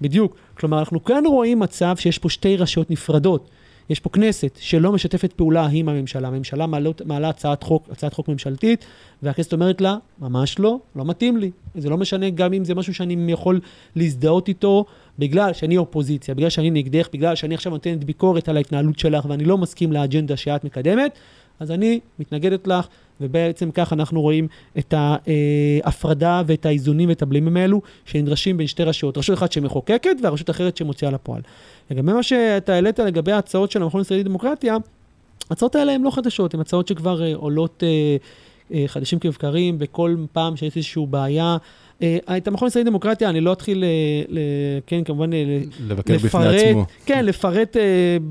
בדיוק. 0.00 0.36
כלומר, 0.54 0.78
אנחנו 0.78 1.04
כאן 1.04 1.22
רואים 1.26 1.58
מצב 1.58 1.96
שיש 1.98 2.18
פה 2.18 2.28
שתי 2.28 2.56
רשויות 2.56 2.90
נפרדות. 2.90 3.48
יש 3.90 4.00
פה 4.00 4.10
כנסת 4.10 4.58
שלא 4.60 4.92
משתפת 4.92 5.32
פעולה 5.32 5.66
עם 5.72 5.88
הממשלה. 5.88 6.28
הממשלה 6.28 6.66
מעלה, 6.66 6.90
מעלה 7.04 7.28
הצעת 7.28 7.62
חוק, 7.62 7.88
הצעת 7.90 8.12
חוק 8.12 8.28
ממשלתית, 8.28 8.84
והכנסת 9.22 9.52
אומרת 9.52 9.80
לה, 9.80 9.96
ממש 10.18 10.58
לא, 10.58 10.78
לא 10.96 11.04
מתאים 11.04 11.36
לי. 11.36 11.50
זה 11.74 11.90
לא 11.90 11.96
משנה 11.96 12.30
גם 12.30 12.52
אם 12.52 12.64
זה 12.64 12.74
משהו 12.74 12.94
שאני 12.94 13.32
יכול 13.32 13.60
להזדהות 13.96 14.48
איתו 14.48 14.84
בגלל 15.18 15.52
שאני 15.52 15.76
אופוזיציה, 15.76 16.34
בגלל 16.34 16.50
שאני 16.50 16.70
נגדך, 16.70 17.08
בגלל 17.12 17.34
שאני 17.34 17.54
עכשיו 17.54 17.72
נותנת 17.72 18.04
ביקורת 18.04 18.48
על 18.48 18.56
ההתנהלות 18.56 18.98
שלך 18.98 19.24
ואני 19.28 19.44
לא 19.44 19.58
מסכים 19.58 19.92
לאג'נדה 19.92 20.36
שאת 20.36 20.64
מקדמת, 20.64 21.18
אז 21.60 21.70
אני 21.70 22.00
מתנגדת 22.18 22.66
לך, 22.66 22.86
ובעצם 23.20 23.70
כך 23.70 23.92
אנחנו 23.92 24.20
רואים 24.20 24.48
את 24.78 24.94
ההפרדה 24.96 26.42
ואת 26.46 26.66
האיזונים 26.66 27.08
ואת 27.08 27.22
הבלימים 27.22 27.56
האלו 27.56 27.80
שנדרשים 28.04 28.56
בין 28.56 28.66
שתי 28.66 28.82
רשויות. 28.82 29.18
רשות 29.18 29.38
אחת 29.38 29.52
שמחוקקת 29.52 30.16
והרשות 30.22 30.50
אחרת 30.50 30.76
שמוציאה 30.76 31.10
לפועל. 31.10 31.42
לגבי 31.90 32.12
מה 32.12 32.22
שאתה 32.22 32.74
העלית 32.74 32.98
לגבי 32.98 33.32
ההצעות 33.32 33.70
של 33.70 33.82
המכון 33.82 34.00
הישראלי 34.00 34.22
לדמוקרטיה, 34.22 34.76
ההצעות 35.50 35.74
האלה 35.76 35.92
הן 35.92 36.02
לא 36.02 36.10
חדשות, 36.10 36.54
הן 36.54 36.60
הצעות 36.60 36.88
שכבר 36.88 37.20
uh, 37.20 37.36
עולות 37.36 37.82
uh, 37.82 38.72
uh, 38.72 38.84
חדשים 38.86 39.18
כבקרים, 39.18 39.78
בכל 39.78 40.16
פעם 40.32 40.56
שיש 40.56 40.76
איזושהי 40.76 41.06
בעיה, 41.06 41.56
אה, 42.02 42.36
את 42.36 42.48
המכון 42.48 42.66
הישראלי 42.66 42.84
לדמוקרטיה, 42.84 43.30
אני 43.30 43.40
לא 43.40 43.52
אתחיל, 43.52 43.84
אה, 43.84 43.88
ל- 44.28 44.38
כן, 44.86 45.04
כמובן, 45.04 45.32
אה, 45.32 45.60
לבקר 45.88 46.14
בפני 46.14 46.28
לפרט, 46.28 46.54
עצמו. 46.68 46.84
כן, 47.06 47.24
לפרט 47.24 47.76
אה, 47.76 47.82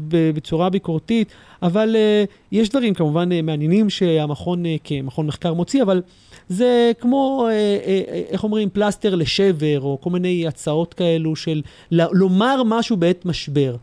בצורה 0.08 0.70
ביקורתית, 0.70 1.32
אבל 1.62 1.96
אה, 1.96 2.24
יש 2.52 2.70
דברים 2.70 2.94
כמובן 2.94 3.32
אה, 3.32 3.42
מעניינים 3.42 3.90
שהמכון 3.90 4.66
אה, 4.66 4.76
כמכון 4.84 5.28
מחקר 5.28 5.54
מוציא, 5.54 5.82
אבל 5.84 6.02
זה 6.50 6.92
כמו, 7.00 7.48
אה, 7.50 7.52
אה, 7.52 8.02
אה, 8.08 8.22
איך 8.30 8.44
אומרים, 8.44 8.70
פלסטר 8.70 9.16
לשבר, 9.16 9.82
או 9.82 9.98
כל 10.02 10.10
מיני 10.10 10.48
הצעות 10.48 10.94
כאלו 10.94 11.36
של 11.36 11.62
לומר 11.92 12.64
משהו 12.66 12.98
בעת 12.98 13.26
משבר. 13.26 13.76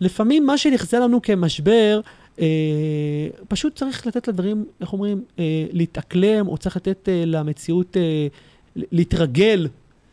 לפעמים 0.00 0.46
מה 0.46 0.58
שנכזה 0.58 0.98
לנו 0.98 1.22
כמשבר, 1.22 2.00
אה, 2.40 2.46
פשוט 3.48 3.76
צריך 3.76 4.06
לתת 4.06 4.28
לדברים, 4.28 4.64
איך 4.80 4.92
אומרים, 4.92 5.22
אה, 5.38 5.64
להתאקלם, 5.72 6.48
או 6.48 6.58
צריך 6.58 6.76
לתת 6.76 7.08
אה, 7.08 7.22
למציאות, 7.26 7.96
אה, 7.96 8.26
להתרגל 8.76 9.68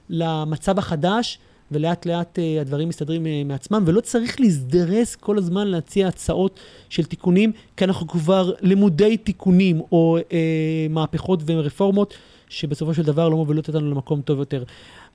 למצב 0.09 0.79
החדש, 0.79 1.39
ולאט 1.71 2.05
לאט 2.05 2.39
אה, 2.39 2.62
הדברים 2.62 2.89
מסתדרים 2.89 3.27
אה, 3.27 3.41
מעצמם, 3.45 3.84
ולא 3.88 4.01
צריך 4.01 4.41
להזדרז 4.41 5.15
כל 5.15 5.38
הזמן 5.38 5.67
להציע 5.67 6.08
הצעות 6.08 6.60
של 6.89 7.03
תיקונים, 7.03 7.51
כי 7.77 7.84
אנחנו 7.84 8.08
כבר 8.08 8.51
למודי 8.62 9.17
תיקונים 9.17 9.82
או 9.91 10.17
אה, 10.32 10.88
מהפכות 10.89 11.39
ורפורמות, 11.45 12.13
שבסופו 12.49 12.93
של 12.93 13.03
דבר 13.03 13.29
לא 13.29 13.38
מובילות 13.38 13.67
אותנו 13.67 13.91
למקום 13.91 14.21
טוב 14.21 14.39
יותר. 14.39 14.63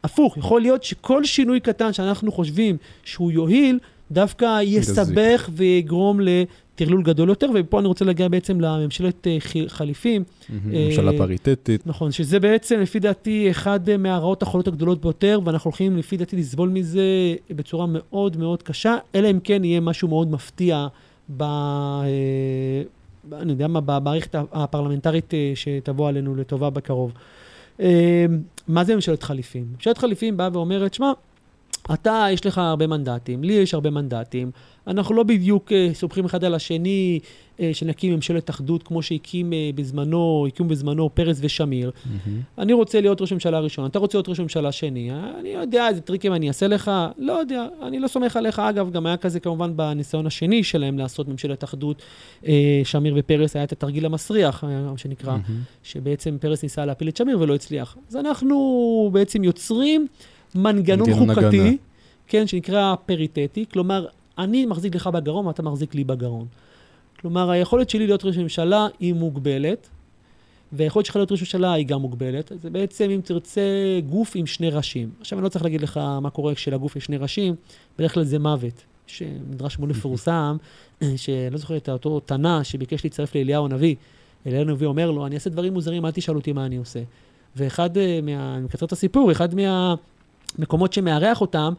הפוך, 0.05 0.37
יכול 0.37 0.61
להיות 0.61 0.85
שכל 0.85 1.25
שינוי 1.25 1.61
קטן 1.61 1.93
שאנחנו 1.93 2.33
חושבים 2.33 2.77
שהוא 3.05 3.33
יועיל, 3.33 3.79
דווקא 4.11 4.61
יסבך 4.62 5.49
ויגרום 5.53 6.21
לטרלול 6.21 7.03
גדול 7.03 7.29
יותר, 7.29 7.51
ופה 7.55 7.79
אני 7.79 7.88
רוצה 7.88 8.05
להגיע 8.05 8.29
בעצם 8.29 8.61
לממשלת 8.61 9.27
אה, 9.27 9.37
חליפים. 9.69 10.25
מהמם, 10.49 10.75
אה, 10.75 10.87
ממשלה 10.87 11.12
פריטטית. 11.19 11.87
נכון, 11.87 12.12
שזה 12.12 12.40
בעצם, 12.40 12.81
לפי 12.81 12.99
דעתי, 12.99 13.51
אחד 13.51 13.97
מהרעות 13.99 14.43
החולות 14.43 14.69
הגדולות 14.69 15.01
ביותר, 15.01 15.40
ואנחנו 15.45 15.69
הולכים, 15.69 15.97
לפי 15.97 16.17
דעתי, 16.17 16.37
לסבול 16.37 16.69
מזה 16.69 17.35
בצורה 17.51 17.87
מאוד 17.88 18.37
מאוד 18.37 18.62
קשה, 18.62 18.97
אלא 19.14 19.31
אם 19.31 19.38
כן 19.45 19.64
יהיה 19.64 19.81
משהו 19.81 20.09
מאוד 20.09 20.31
מפתיע 20.31 20.87
ב... 21.37 21.43
אה, 21.43 22.83
אני 23.33 23.53
יודע 23.53 23.67
מה, 23.67 23.81
במערכת 23.81 24.35
הפרלמנטרית 24.53 25.35
שתבוא 25.55 26.09
עלינו 26.09 26.37
לטובה 26.37 26.71
בקרוב. 26.71 27.12
מה 28.69 28.85
זה 28.85 28.95
ממשלת 28.95 29.23
חליפים? 29.23 29.67
ממשלת 29.75 29.99
חליפים 29.99 30.37
באה 30.37 30.49
ואומרת, 30.53 30.95
שמע, 30.95 31.12
אתה, 31.92 32.27
יש 32.33 32.47
לך 32.47 32.59
הרבה 32.59 32.87
מנדטים, 32.87 33.44
לי 33.44 33.53
יש 33.53 33.75
הרבה 33.75 33.90
מנדטים, 33.90 34.51
אנחנו 34.87 35.14
לא 35.14 35.23
בדיוק 35.23 35.73
אה, 35.73 35.90
סומכים 35.94 36.25
אחד 36.25 36.44
על 36.44 36.55
השני, 36.55 37.20
אה, 37.61 37.70
שנקים 37.73 38.14
ממשלת 38.14 38.51
אחדות 38.51 38.83
כמו 38.83 39.03
שהקים 39.03 39.53
אה, 39.53 39.70
בזמנו, 39.75 40.47
הקימו 40.49 40.68
בזמנו 40.68 41.14
פרס 41.14 41.38
ושמיר. 41.40 41.90
מהמם. 42.07 42.40
אני 42.59 42.73
רוצה 42.73 43.01
להיות 43.01 43.20
ראש 43.20 43.33
ממשלה 43.33 43.61
ראשון, 43.61 43.87
אתה 43.87 43.99
רוצה 43.99 44.18
להיות 44.18 44.29
ראש 44.29 44.40
ממשלה 44.40 44.73
שני, 44.73 45.11
אני 45.40 45.49
יודע 45.49 45.88
איזה 45.88 46.01
טריקים 46.01 46.35
אני 46.35 46.49
אעשה 46.49 46.66
לך, 46.66 46.90
לא 47.18 47.33
יודע, 47.33 47.66
אני 47.83 47.99
לא 47.99 48.09
סומך 48.09 48.37
עליך. 48.37 48.59
אגב, 48.59 48.90
גם 48.90 49.07
היה 49.07 49.16
כזה 49.16 49.40
כמובן 49.40 49.77
בניסיון 49.77 50.27
השני 50.27 50.64
שלהם 50.64 50.99
לעשות 50.99 51.29
ממשלת 51.29 51.64
אחדות, 51.64 52.03
אה, 52.47 52.81
שמיר 52.85 53.14
ופרס, 53.18 53.57
היה 53.57 53.64
את 53.64 53.73
התרגיל 53.73 54.07
המסריח, 54.07 54.64
מה 54.64 54.99
שנקרא, 54.99 55.33
מהמם. 55.33 55.61
שבעצם 55.83 56.37
פרס 56.40 56.62
ניסה 56.62 56.85
להפיל 56.85 57.09
את 57.09 57.16
שמיר 57.16 57.40
ולא 57.40 57.55
הצליח. 57.55 57.97
אז 58.09 58.16
אנחנו 58.16 59.11
בעצם 59.12 59.44
יוצרים 59.44 60.07
מנגנון 60.55 61.14
חוקתי, 61.14 61.47
הגנה. 61.61 61.71
כן, 62.27 62.47
שנקרא 62.47 62.95
פריטטי, 63.07 63.64
כלומר, 63.73 64.07
אני 64.38 64.67
מחזיק 64.67 64.95
לך 64.95 65.07
בגרון 65.07 65.47
ואתה 65.47 65.62
מחזיק 65.62 65.95
לי 65.95 66.05
בגרון. 66.05 66.47
כלומר, 67.21 67.51
היכולת 67.51 67.90
שלי 67.90 68.07
להיות 68.07 68.25
ראש 68.25 68.37
ממשלה 68.38 68.87
היא 69.01 69.14
מוגבלת, 69.14 69.88
והיכולת 70.73 71.07
שלך 71.07 71.17
להיות 71.17 71.33
ראש 71.33 71.40
ממשלה 71.40 71.73
היא 71.73 71.87
גם 71.87 72.01
מוגבלת. 72.01 72.53
זה 72.62 72.71
בעצם, 72.71 73.11
אם 73.11 73.21
תרצה, 73.25 73.61
גוף 74.09 74.33
עם 74.35 74.47
שני 74.47 74.71
ראשים. 74.71 75.11
עכשיו, 75.21 75.38
אני 75.38 75.45
לא 75.45 75.49
צריך 75.49 75.64
להגיד 75.64 75.81
לך 75.81 75.97
מה 76.23 76.31
קורה 76.31 76.55
כשלגוף 76.55 76.97
יש 76.97 77.05
שני 77.05 77.17
ראשים, 77.17 77.55
בדרך 77.99 78.14
כלל 78.14 78.25
זה 78.25 78.38
מוות. 78.38 78.85
שמדרש 79.07 79.79
מאוד 79.79 79.90
מפורסם, 79.90 80.57
שאני 81.17 81.51
לא 81.51 81.59
זוכר 81.59 81.77
את 81.77 81.88
אותו 81.88 82.21
תנא 82.21 82.62
שביקש 82.62 83.05
להצטרף 83.05 83.35
לאליהו 83.35 83.64
הנביא. 83.64 83.95
אליהו 84.47 84.62
הנביא 84.62 84.87
אומר 84.87 85.11
לו, 85.11 85.27
אני 85.27 85.35
אעשה 85.35 85.51
דברים 85.51 85.73
מוזרים, 85.73 86.07
אל 86.07 86.11
תשאל 86.11 86.37
אותי 86.37 86.53
מה 86.53 86.67
אני 86.67 86.77
עושה. 86.77 87.01
ואחד, 87.57 87.97
אה, 87.97 88.21
מה- 88.23 88.55
אני 88.57 88.64
מקצר 88.64 88.87
את 88.87 88.93
הסיפור, 88.93 89.33
אחד 89.33 89.55
מהמקומות 90.59 90.93
שמארח 90.93 91.40
אותם, 91.40 91.73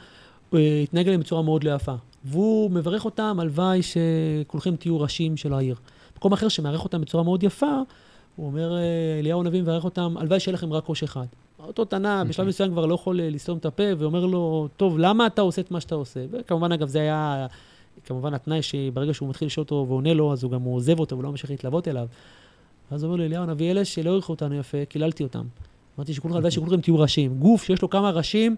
הוא 0.50 0.60
אה, 0.60 0.82
התנהג 0.84 1.06
אליהם 1.06 1.22
בצורה 1.22 1.42
מאוד 1.42 1.64
לא 1.64 1.72
יפה. 1.72 1.96
והוא 2.26 2.72
מברך 2.72 3.06
אותם, 3.06 3.38
הלוואי 3.40 3.80
שכולכם 3.84 4.76
תהיו 4.76 5.00
ראשים 5.00 5.38
של 5.38 5.54
העיר. 5.54 5.76
מקום 6.18 6.34
אחר 6.34 6.48
שמארח 6.48 6.84
אותם 6.84 7.02
בצורה 7.02 7.24
מאוד 7.24 7.44
יפה, 7.44 7.82
הוא 8.36 8.48
אומר, 8.48 8.78
אה, 8.78 9.20
אליהו 9.20 9.42
הנביא 9.42 9.62
מברך 9.62 9.84
אותם, 9.84 10.16
הלוואי 10.18 10.40
שיהיה 10.40 10.54
לכם 10.54 10.74
רק 10.74 10.90
ראש 10.90 11.04
אחד. 11.04 11.26
אותו 11.68 11.86
תנא 11.86 12.24
בשלב 12.24 12.48
מסוים 12.48 12.72
כבר 12.72 12.86
לא 12.86 12.96
יכול 12.96 13.22
אה, 13.22 13.30
לסתום 13.30 13.58
את 13.58 13.66
הפה, 13.66 13.84
ואומר 13.98 14.26
לו, 14.26 14.68
טוב, 14.78 15.00
למה 15.00 15.28
אתה 15.28 15.42
עושה 15.42 15.62
את 15.62 15.72
מה 15.72 15.82
שאתה 15.82 15.96
עושה? 15.96 16.26
וכמובן, 16.32 16.72
אגב, 16.72 16.88
זה 16.88 17.00
היה, 17.00 17.48
כמובן, 18.06 18.34
התנאי 18.34 18.62
שברגע 18.62 19.14
שהוא 19.14 19.30
מתחיל 19.30 19.46
לשאול 19.46 19.64
אותו 19.64 19.86
ועונה 19.90 20.14
לו, 20.14 20.34
אז 20.34 20.44
הוא 20.44 20.52
גם 20.52 20.62
עוזב 20.62 21.00
אותו, 21.00 21.16
הוא 21.16 21.24
לא 21.24 21.32
ממשיך 21.32 21.50
להתלוות 21.50 21.88
אליו. 21.88 22.08
ואז 22.92 23.04
הוא 23.04 23.08
אומר 23.08 23.18
לו, 23.18 23.26
אליהו 23.26 23.44
הנביא, 23.44 23.72
אלה 23.72 23.86
שלא 23.86 24.10
העריכו 24.10 24.34
אותנו 24.34 24.56
יפה, 24.56 24.86
קיללתי 24.86 25.24
אותם. 25.24 25.46
אמרתי 25.98 26.14
שכולכם, 26.14 26.36
הלוואי 26.36 26.52
שכולכם 26.52 26.82
תהיו 26.82 27.00
ראשים. 27.00 27.38
גוף 27.40 27.64
שיש 27.64 27.82
לו 27.82 27.90
כמה 27.90 28.10
ראשים, 28.10 28.56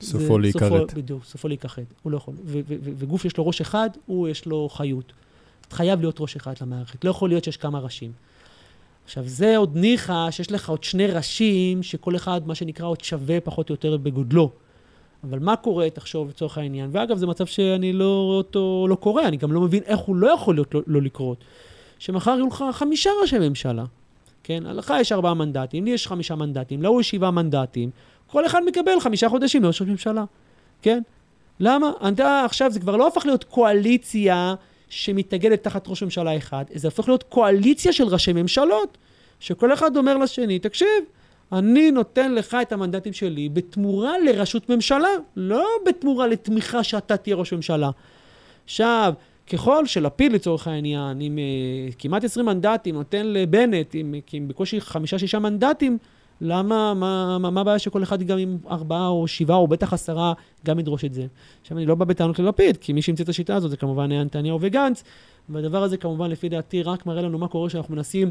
סופו 0.00 0.38
להיכרת. 0.38 0.94
בדיוק, 0.94 1.24
סופו 1.24 1.48
להיכחד. 1.48 1.82
הוא 2.02 2.12
לא 2.12 2.16
יכול. 2.16 2.34
וגוף 2.80 3.22
שיש 3.22 3.36
לו 3.36 3.46
ראש 3.46 3.60
אחד, 3.60 3.90
הוא 4.06 4.28
יש 4.28 4.46
לו 4.46 4.68
חיות. 4.68 5.12
חייב 5.70 6.00
להיות 6.00 6.20
ראש 6.20 6.36
אחד 6.36 6.54
למערכת. 6.60 7.04
לא 7.04 7.10
יכול 7.10 7.28
להיות 7.28 7.44
שיש 7.44 7.56
כמה 7.56 7.78
ראשים. 7.78 8.12
עכשיו, 9.04 9.22
זה 9.26 9.56
עוד 9.56 9.76
ניחא 9.76 10.30
שיש 10.30 10.52
לך 10.52 10.68
עוד 10.68 10.84
שני 10.84 11.06
ראשים, 11.06 11.82
שכל 11.82 12.16
אחד, 12.16 12.40
מה 12.46 12.54
שנקרא, 12.54 12.86
עוד 12.86 13.00
שווה 13.00 13.40
פחות 13.40 13.70
או 13.70 13.72
יותר 13.72 13.96
בגודלו. 13.96 14.50
אבל 15.24 15.38
מה 15.38 15.56
קורה, 15.56 15.90
תחשוב, 15.90 16.28
לצורך 16.28 16.58
העניין, 16.58 16.90
ואגב, 16.92 17.16
זה 17.16 17.26
מצב 17.26 17.46
שאני 17.46 17.92
לא 17.92 18.22
רואה 18.24 18.36
אותו 18.36 18.86
לא 18.88 18.94
קורה, 18.94 19.28
אני 19.28 19.36
גם 19.36 19.52
לא 19.52 19.60
מבין 19.60 19.82
איך 19.82 20.00
הוא 20.00 20.16
לא 20.16 20.26
יכול 20.26 20.54
להיות 20.54 20.74
לא, 20.74 20.82
לא 20.86 21.02
לקרות. 21.02 21.44
שמחר 21.98 22.30
יהיו 22.30 22.46
לך 22.46 22.64
חמישה 22.72 23.10
ראשי 23.22 23.38
ממשלה, 23.38 23.84
כן? 24.46 24.62
לך 24.66 24.94
יש 25.00 25.12
ארבעה 25.12 25.34
מנדטים, 25.34 25.84
לי 25.84 25.90
יש 25.90 26.06
חמישה 26.06 26.34
מנדטים, 26.34 26.82
להוא 26.82 27.00
יש 27.00 27.10
שבעה 27.10 27.30
מנדטים, 27.30 27.90
כל 28.26 28.46
אחד 28.46 28.62
מקבל 28.66 29.00
חמישה 29.00 29.28
חודשים 29.28 29.62
להיות 29.62 29.74
ראש 29.74 29.88
ממשלה, 29.88 30.24
כן? 30.82 31.02
למה? 31.60 31.90
אתה 32.08 32.42
עכשיו, 32.44 32.70
זה 32.70 32.80
כבר 32.80 32.96
לא 32.96 33.06
הפך 33.06 33.26
להיות 33.26 33.44
קואליציה 33.44 34.54
שמתאגדת 34.88 35.62
תחת 35.62 35.88
ראש 35.88 36.02
ממשלה 36.02 36.36
אחד, 36.36 36.64
זה 36.74 36.88
הופך 36.88 37.08
להיות 37.08 37.22
קואליציה 37.22 37.92
של 37.92 38.04
ראשי 38.04 38.32
ממשלות, 38.32 38.98
שכל 39.40 39.72
אחד 39.72 39.96
אומר 39.96 40.16
לשני, 40.16 40.58
תקשיב, 40.58 40.88
אני 41.52 41.90
נותן 41.90 42.34
לך 42.34 42.56
את 42.62 42.72
המנדטים 42.72 43.12
שלי 43.12 43.48
בתמורה 43.48 44.18
לראשות 44.18 44.68
ממשלה, 44.68 45.08
לא 45.36 45.66
בתמורה 45.86 46.26
לתמיכה 46.26 46.82
שאתה 46.82 47.16
תהיה 47.16 47.36
ראש 47.36 47.52
ממשלה. 47.52 47.90
עכשיו, 48.64 49.14
ככל 49.52 49.86
שלפיד 49.86 50.32
לצורך 50.32 50.68
העניין, 50.68 51.20
עם 51.20 51.38
uh, 51.38 51.94
כמעט 51.98 52.24
20 52.24 52.46
מנדטים, 52.46 52.94
נותן 52.94 53.26
לבנט, 53.26 53.94
עם, 53.94 54.14
עם 54.32 54.48
בקושי 54.48 54.80
חמישה-שישה 54.80 55.38
מנדטים, 55.38 55.98
למה, 56.40 56.94
מה, 56.94 57.38
מה, 57.38 57.50
מה 57.50 57.60
הבעיה 57.60 57.78
שכל 57.78 58.02
אחד 58.02 58.22
גם 58.22 58.38
עם 58.38 58.58
ארבעה 58.70 59.08
או 59.08 59.26
שבעה 59.28 59.56
או 59.56 59.68
בטח 59.68 59.92
עשרה 59.92 60.32
גם 60.66 60.78
ידרוש 60.78 61.04
את 61.04 61.14
זה? 61.14 61.26
עכשיו, 61.62 61.78
אני 61.78 61.86
לא 61.86 61.94
בא 61.94 62.04
בטענות 62.04 62.38
ללפיד, 62.38 62.76
כי 62.76 62.92
מי 62.92 63.02
שהמציא 63.02 63.24
את 63.24 63.28
השיטה 63.28 63.56
הזאת 63.56 63.70
זה 63.70 63.76
כמובן 63.76 64.12
היה 64.12 64.24
נתניהו 64.24 64.58
וגנץ, 64.60 65.04
והדבר 65.48 65.82
הזה 65.82 65.96
כמובן, 65.96 66.30
לפי 66.30 66.48
דעתי, 66.48 66.82
רק 66.82 67.06
מראה 67.06 67.22
לנו 67.22 67.38
מה 67.38 67.48
קורה 67.48 67.70
שאנחנו 67.70 67.94
מנסים 67.94 68.30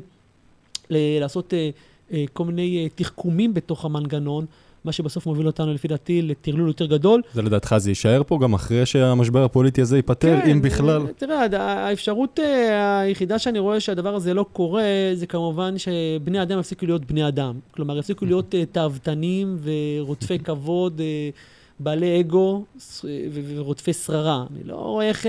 ל- 0.90 1.20
לעשות 1.20 1.54
אה, 1.54 1.70
אה, 2.12 2.26
כל 2.34 2.46
מיני 2.46 2.84
אה, 2.84 2.90
תחכומים 2.96 3.54
בתוך 3.54 3.86
המנגנון, 3.86 4.46
מה 4.86 4.92
שבסוף 4.92 5.26
מוביל 5.26 5.48
אותנו, 5.48 5.74
לפי 5.74 5.88
דעתי, 5.88 6.22
לטרלול 6.22 6.68
יותר 6.68 6.86
גדול. 6.86 7.22
זה 7.34 7.42
לדעתך 7.42 7.76
זה 7.78 7.92
יישאר 7.92 8.22
פה 8.28 8.40
גם 8.42 8.54
אחרי 8.54 8.86
שהמשבר 8.86 9.44
הפוליטי 9.44 9.82
הזה 9.82 9.96
ייפתר, 9.98 10.40
אם 10.52 10.62
בכלל? 10.62 11.02
אה, 11.02 11.14
תראה, 11.18 11.48
האפשרות 11.88 12.40
אה, 12.40 13.00
היחידה 13.00 13.40
שאני 13.40 13.60
רואה 13.60 13.80
שהדבר 13.80 14.16
הזה 14.16 14.34
לא 14.34 14.46
קורה, 14.54 14.84
זה 15.14 15.28
כמובן 15.28 15.78
שבני 15.78 16.42
אדם 16.42 16.60
יפסיקו 16.60 16.86
להיות 16.86 17.06
בני 17.06 17.28
אדם. 17.28 17.60
כלומר, 17.72 17.98
יפסיקו 17.98 18.26
להיות 18.26 18.56
אה, 18.56 18.66
תאוותנים 18.66 19.58
ורודפי 19.64 20.40
כבוד, 20.46 21.02
בעלי 21.80 22.20
אגו 22.20 22.64
ורודפי 23.34 23.94
שררה. 23.94 24.46
אני 24.56 24.64
לא 24.64 24.76
רואה 24.76 25.06
איך 25.06 25.26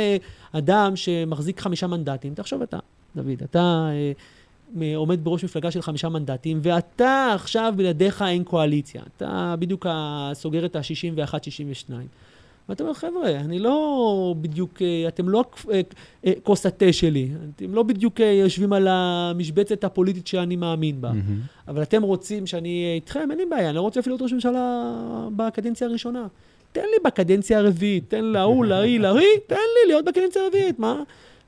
אדם 0.52 0.96
שמחזיק 0.96 1.60
חמישה 1.60 1.86
מנדטים, 1.86 2.34
תחשוב 2.34 2.62
אתה, 2.62 2.78
דוד, 3.16 3.42
אתה 3.44 3.88
עומד 4.96 5.24
בראש 5.24 5.44
מפלגה 5.44 5.70
של 5.70 5.82
חמישה 5.82 6.08
מנדטים, 6.08 6.60
ואתה 6.62 7.30
עכשיו 7.34 7.74
בלעדיך 7.76 8.22
אין 8.22 8.44
קואליציה. 8.44 9.02
אתה 9.16 9.54
בדיוק 9.58 9.86
סוגר 10.32 10.66
את 10.66 10.76
ה-61-62. 10.76 11.92
ואתה 12.68 12.82
אומר, 12.82 12.94
חבר'ה, 12.94 13.30
אני 13.30 13.58
לא 13.58 14.34
בדיוק, 14.40 14.82
אה, 14.82 15.08
אתם 15.08 15.28
לא 15.28 15.44
אה, 15.70 15.80
אה, 16.26 16.32
כוס 16.42 16.66
התה 16.66 16.92
שלי, 16.92 17.28
אתם 17.56 17.74
לא 17.74 17.82
בדיוק 17.82 18.20
יושבים 18.20 18.72
על 18.72 18.88
המשבצת 18.90 19.84
הפוליטית 19.84 20.26
שאני 20.26 20.56
מאמין 20.56 21.00
בה, 21.00 21.08
מהמם. 21.08 21.40
אבל 21.68 21.82
אתם 21.82 22.02
רוצים 22.02 22.46
שאני 22.46 22.82
אהיה 22.82 22.94
איתכם, 22.94 23.28
אין 23.30 23.38
לי 23.38 23.46
בעיה, 23.46 23.68
אני 23.68 23.76
לא 23.76 23.80
רוצה 23.80 24.00
אפילו 24.00 24.14
להיות 24.14 24.22
ראש 24.22 24.32
ממשלה 24.32 24.92
בקדנציה 25.36 25.86
הראשונה. 25.86 26.26
תן 26.72 26.80
לי 26.80 26.96
בקדנציה 27.04 27.58
הרביעית, 27.58 28.04
תן 28.10 28.24
להוא, 28.24 28.66
להיא, 28.66 29.00
להיא, 29.00 29.38
תן 29.46 29.54
לי 29.54 29.92
להיות 29.92 30.04
בקדנציה 30.04 30.42
הרביעית, 30.42 30.78
מה? 30.78 31.02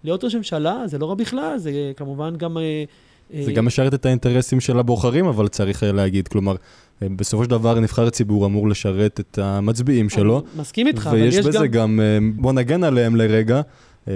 להיות 0.04 0.24
ראש 0.24 0.34
ממשלה 0.34 0.82
זה 0.86 0.98
לא 0.98 1.08
רע 1.08 1.14
בכלל, 1.14 1.58
זה 1.58 1.92
כמובן 1.96 2.36
גם... 2.36 2.58
אה, 2.58 2.84
זה 3.30 3.50
אה, 3.50 3.52
גם 3.52 3.64
משרת 3.64 3.94
את 3.94 4.06
האינטרסים 4.06 4.60
של 4.60 4.78
הבוחרים, 4.78 5.26
אבל 5.26 5.48
צריך 5.48 5.84
אה, 5.84 5.92
להגיד, 5.92 6.28
כלומר, 6.28 6.56
אה, 7.02 7.08
בסופו 7.16 7.44
של 7.44 7.50
דבר 7.50 7.80
נבחר 7.80 8.10
ציבור 8.10 8.46
אמור 8.46 8.68
לשרת 8.68 9.20
את 9.20 9.38
המצביעים 9.38 10.08
שלו. 10.08 10.42
מסכים 10.56 10.86
איתך, 10.86 11.06
אבל 11.06 11.16
ויש 11.16 11.34
יש 11.34 11.46
בזה 11.46 11.58
גם... 11.58 11.72
גם, 11.72 12.00
אה, 12.00 12.18
בוא 12.36 12.52
נגן 12.52 12.84
עליהם 12.84 13.16
לרגע, 13.16 13.60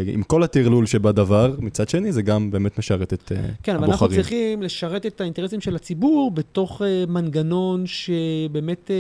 עם 0.06 0.22
כל 0.22 0.42
הטרלול 0.42 0.86
שבדבר, 0.86 1.54
מצד 1.58 1.88
שני 1.88 2.12
זה 2.12 2.22
גם 2.22 2.50
באמת 2.50 2.78
משרת 2.78 3.12
את 3.12 3.32
אה, 3.32 3.40
כן, 3.62 3.74
אבל 3.76 3.84
אנחנו 3.84 4.06
הבוחרים. 4.06 4.22
צריכים 4.22 4.62
לשרת 4.62 5.06
את 5.06 5.20
האינטרסים 5.20 5.60
של 5.60 5.76
הציבור 5.76 6.30
בתוך 6.30 6.82
מנגנון 7.08 7.84
שבאמת 7.86 8.90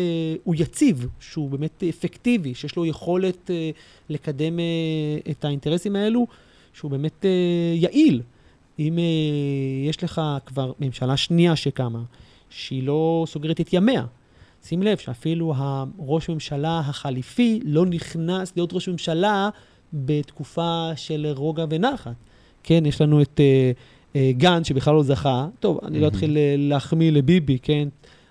הוא 0.44 0.54
יציב, 0.58 1.06
שהוא 1.20 1.50
באמת 1.50 1.82
אפקטיבי, 1.88 2.54
שיש 2.54 2.76
לו 2.76 2.86
יכולת 2.86 3.50
לקדם 4.08 4.58
את 5.30 5.44
האינטרסים 5.44 5.96
האלו, 5.96 6.26
שהוא 6.72 6.90
באמת 6.90 7.24
יעיל. 7.74 8.22
אם 8.78 8.96
uh, 8.96 9.88
יש 9.88 10.04
לך 10.04 10.22
כבר 10.46 10.72
ממשלה 10.80 11.16
שנייה 11.16 11.56
שקמה, 11.56 12.02
שהיא 12.50 12.82
לא 12.82 13.24
סוגרת 13.28 13.60
את 13.60 13.72
ימיה, 13.72 14.04
שים 14.64 14.82
לב 14.82 14.98
שאפילו 14.98 15.54
הראש 15.56 16.28
ממשלה 16.28 16.78
החליפי 16.78 17.60
לא 17.64 17.86
נכנס 17.86 18.52
להיות 18.56 18.72
ראש 18.72 18.88
ממשלה 18.88 19.48
בתקופה 19.92 20.90
של 20.96 21.26
רוגע 21.36 21.64
ונחת. 21.70 22.12
כן, 22.62 22.86
יש 22.86 23.00
לנו 23.00 23.22
את 23.22 23.40
uh, 23.40 24.12
uh, 24.12 24.16
גנץ 24.36 24.68
שבכלל 24.68 24.94
לא 24.94 25.02
זכה. 25.02 25.46
טוב, 25.60 25.78
אני 25.82 25.94
לא 25.94 26.00
מהמם. 26.00 26.14
אתחיל 26.14 26.30
uh, 26.30 26.38
להחמיא 26.58 27.12
לביבי, 27.12 27.58
כן, 27.62 27.88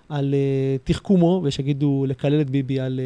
על 0.08 0.34
uh, 0.34 0.88
תחכומו, 0.88 1.40
ויש 1.44 1.56
שיגידו 1.56 2.04
לקלל 2.08 2.40
את 2.40 2.50
ביבי 2.50 2.80
על 2.80 3.00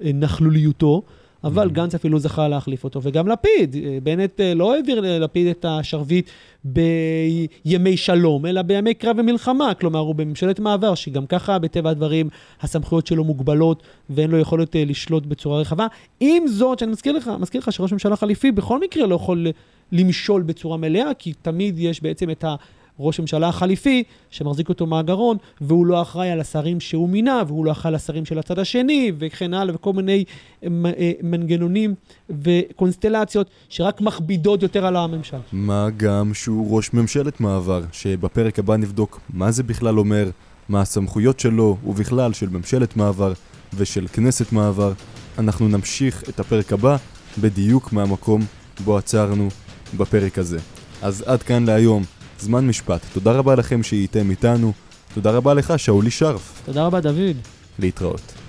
uh, 0.00 0.04
נכלוליותו. 0.14 1.02
אבל 1.44 1.62
מהמם. 1.62 1.74
גנץ 1.74 1.94
אפילו 1.94 2.18
זכה 2.18 2.48
להחליף 2.48 2.84
אותו, 2.84 3.00
וגם 3.02 3.28
לפיד. 3.28 3.76
אה, 3.76 3.98
בנט 4.02 4.40
אה, 4.40 4.54
לא 4.54 4.74
העביר 4.74 5.00
ללפיד 5.00 5.46
את 5.46 5.64
השרביט 5.68 6.30
בימי 6.64 7.96
שלום, 7.96 8.46
אלא 8.46 8.62
בימי 8.62 8.94
קרב 8.94 9.16
ומלחמה. 9.18 9.74
כלומר, 9.74 9.98
הוא 9.98 10.14
בממשלת 10.14 10.60
מעבר, 10.60 10.94
שגם 10.94 11.26
ככה, 11.26 11.58
בטבע 11.58 11.90
הדברים, 11.90 12.28
הסמכויות 12.60 13.06
שלו 13.06 13.24
מוגבלות, 13.24 13.82
ואין 14.10 14.30
לו 14.30 14.38
יכולת 14.38 14.76
אה, 14.76 14.84
לשלוט 14.84 15.26
בצורה 15.26 15.60
רחבה. 15.60 15.86
עם 16.20 16.46
זאת, 16.46 16.78
שאני 16.78 16.92
מזכיר 16.92 17.12
לך, 17.12 17.30
מזכיר 17.40 17.60
לך 17.60 17.72
שראש 17.72 17.92
ממשלה 17.92 18.16
חליפי 18.16 18.52
בכל 18.52 18.80
מקרה 18.80 19.06
לא 19.06 19.14
יכול 19.14 19.46
למשול 19.92 20.42
בצורה 20.42 20.76
מלאה, 20.76 21.14
כי 21.18 21.32
תמיד 21.42 21.78
יש 21.78 22.02
בעצם 22.02 22.30
את 22.30 22.44
ה... 22.44 22.54
ראש 22.98 23.18
הממשלה 23.18 23.48
החליפי, 23.48 24.02
שמחזיק 24.30 24.68
אותו 24.68 24.86
מהגרון, 24.86 25.36
והוא 25.60 25.86
לא 25.86 26.02
אחראי 26.02 26.30
על 26.30 26.40
השרים 26.40 26.80
שהוא 26.80 27.08
מינה, 27.08 27.42
והוא 27.46 27.64
לא 27.64 27.70
אחראי 27.70 27.88
על 27.88 27.94
השרים 27.94 28.24
של 28.24 28.38
הצד 28.38 28.58
השני, 28.58 29.12
וכן 29.18 29.54
הלאה, 29.54 29.74
וכל 29.74 29.92
מיני 29.92 30.24
אה, 30.62 30.68
אה, 30.98 31.12
מנגנונים 31.22 31.94
וקונסטלציות 32.30 33.50
שרק 33.68 34.00
מכבידות 34.00 34.62
יותר 34.62 34.86
על 34.86 34.96
הממשל. 34.96 35.36
מה 35.52 35.88
גם 35.96 36.34
שהוא 36.34 36.76
ראש 36.76 36.92
ממשלת 36.92 37.40
מעבר, 37.40 37.82
שבפרק 37.92 38.58
הבא 38.58 38.76
נבדוק 38.76 39.20
מה 39.30 39.50
זה 39.50 39.62
בכלל 39.62 39.98
אומר, 39.98 40.30
מה 40.68 40.80
הסמכויות 40.80 41.40
שלו, 41.40 41.76
ובכלל 41.86 42.32
של 42.32 42.48
ממשלת 42.48 42.96
מעבר 42.96 43.32
ושל 43.74 44.06
כנסת 44.12 44.52
מעבר. 44.52 44.92
אנחנו 45.38 45.68
נמשיך 45.68 46.22
את 46.28 46.40
הפרק 46.40 46.72
הבא 46.72 46.96
בדיוק 47.40 47.92
מהמקום 47.92 48.42
בו 48.84 48.96
עצרנו 48.96 49.48
בפרק 49.96 50.38
הזה. 50.38 50.58
אז 51.02 51.24
עד 51.26 51.42
כאן 51.42 51.64
להיום, 51.64 52.02
זמן 52.42 52.66
משפט. 52.66 53.00
תודה 53.12 53.32
רבה 53.32 53.54
לכם 53.54 53.82
שהייתם 53.82 54.30
איתנו, 54.30 54.72
תודה 55.14 55.30
רבה 55.30 55.54
לך 55.54 55.74
שאולי 55.76 56.10
שרף. 56.10 56.62
תודה 56.64 56.86
רבה, 56.86 57.00
דוד. 57.00 57.36
להתראות. 57.78 58.41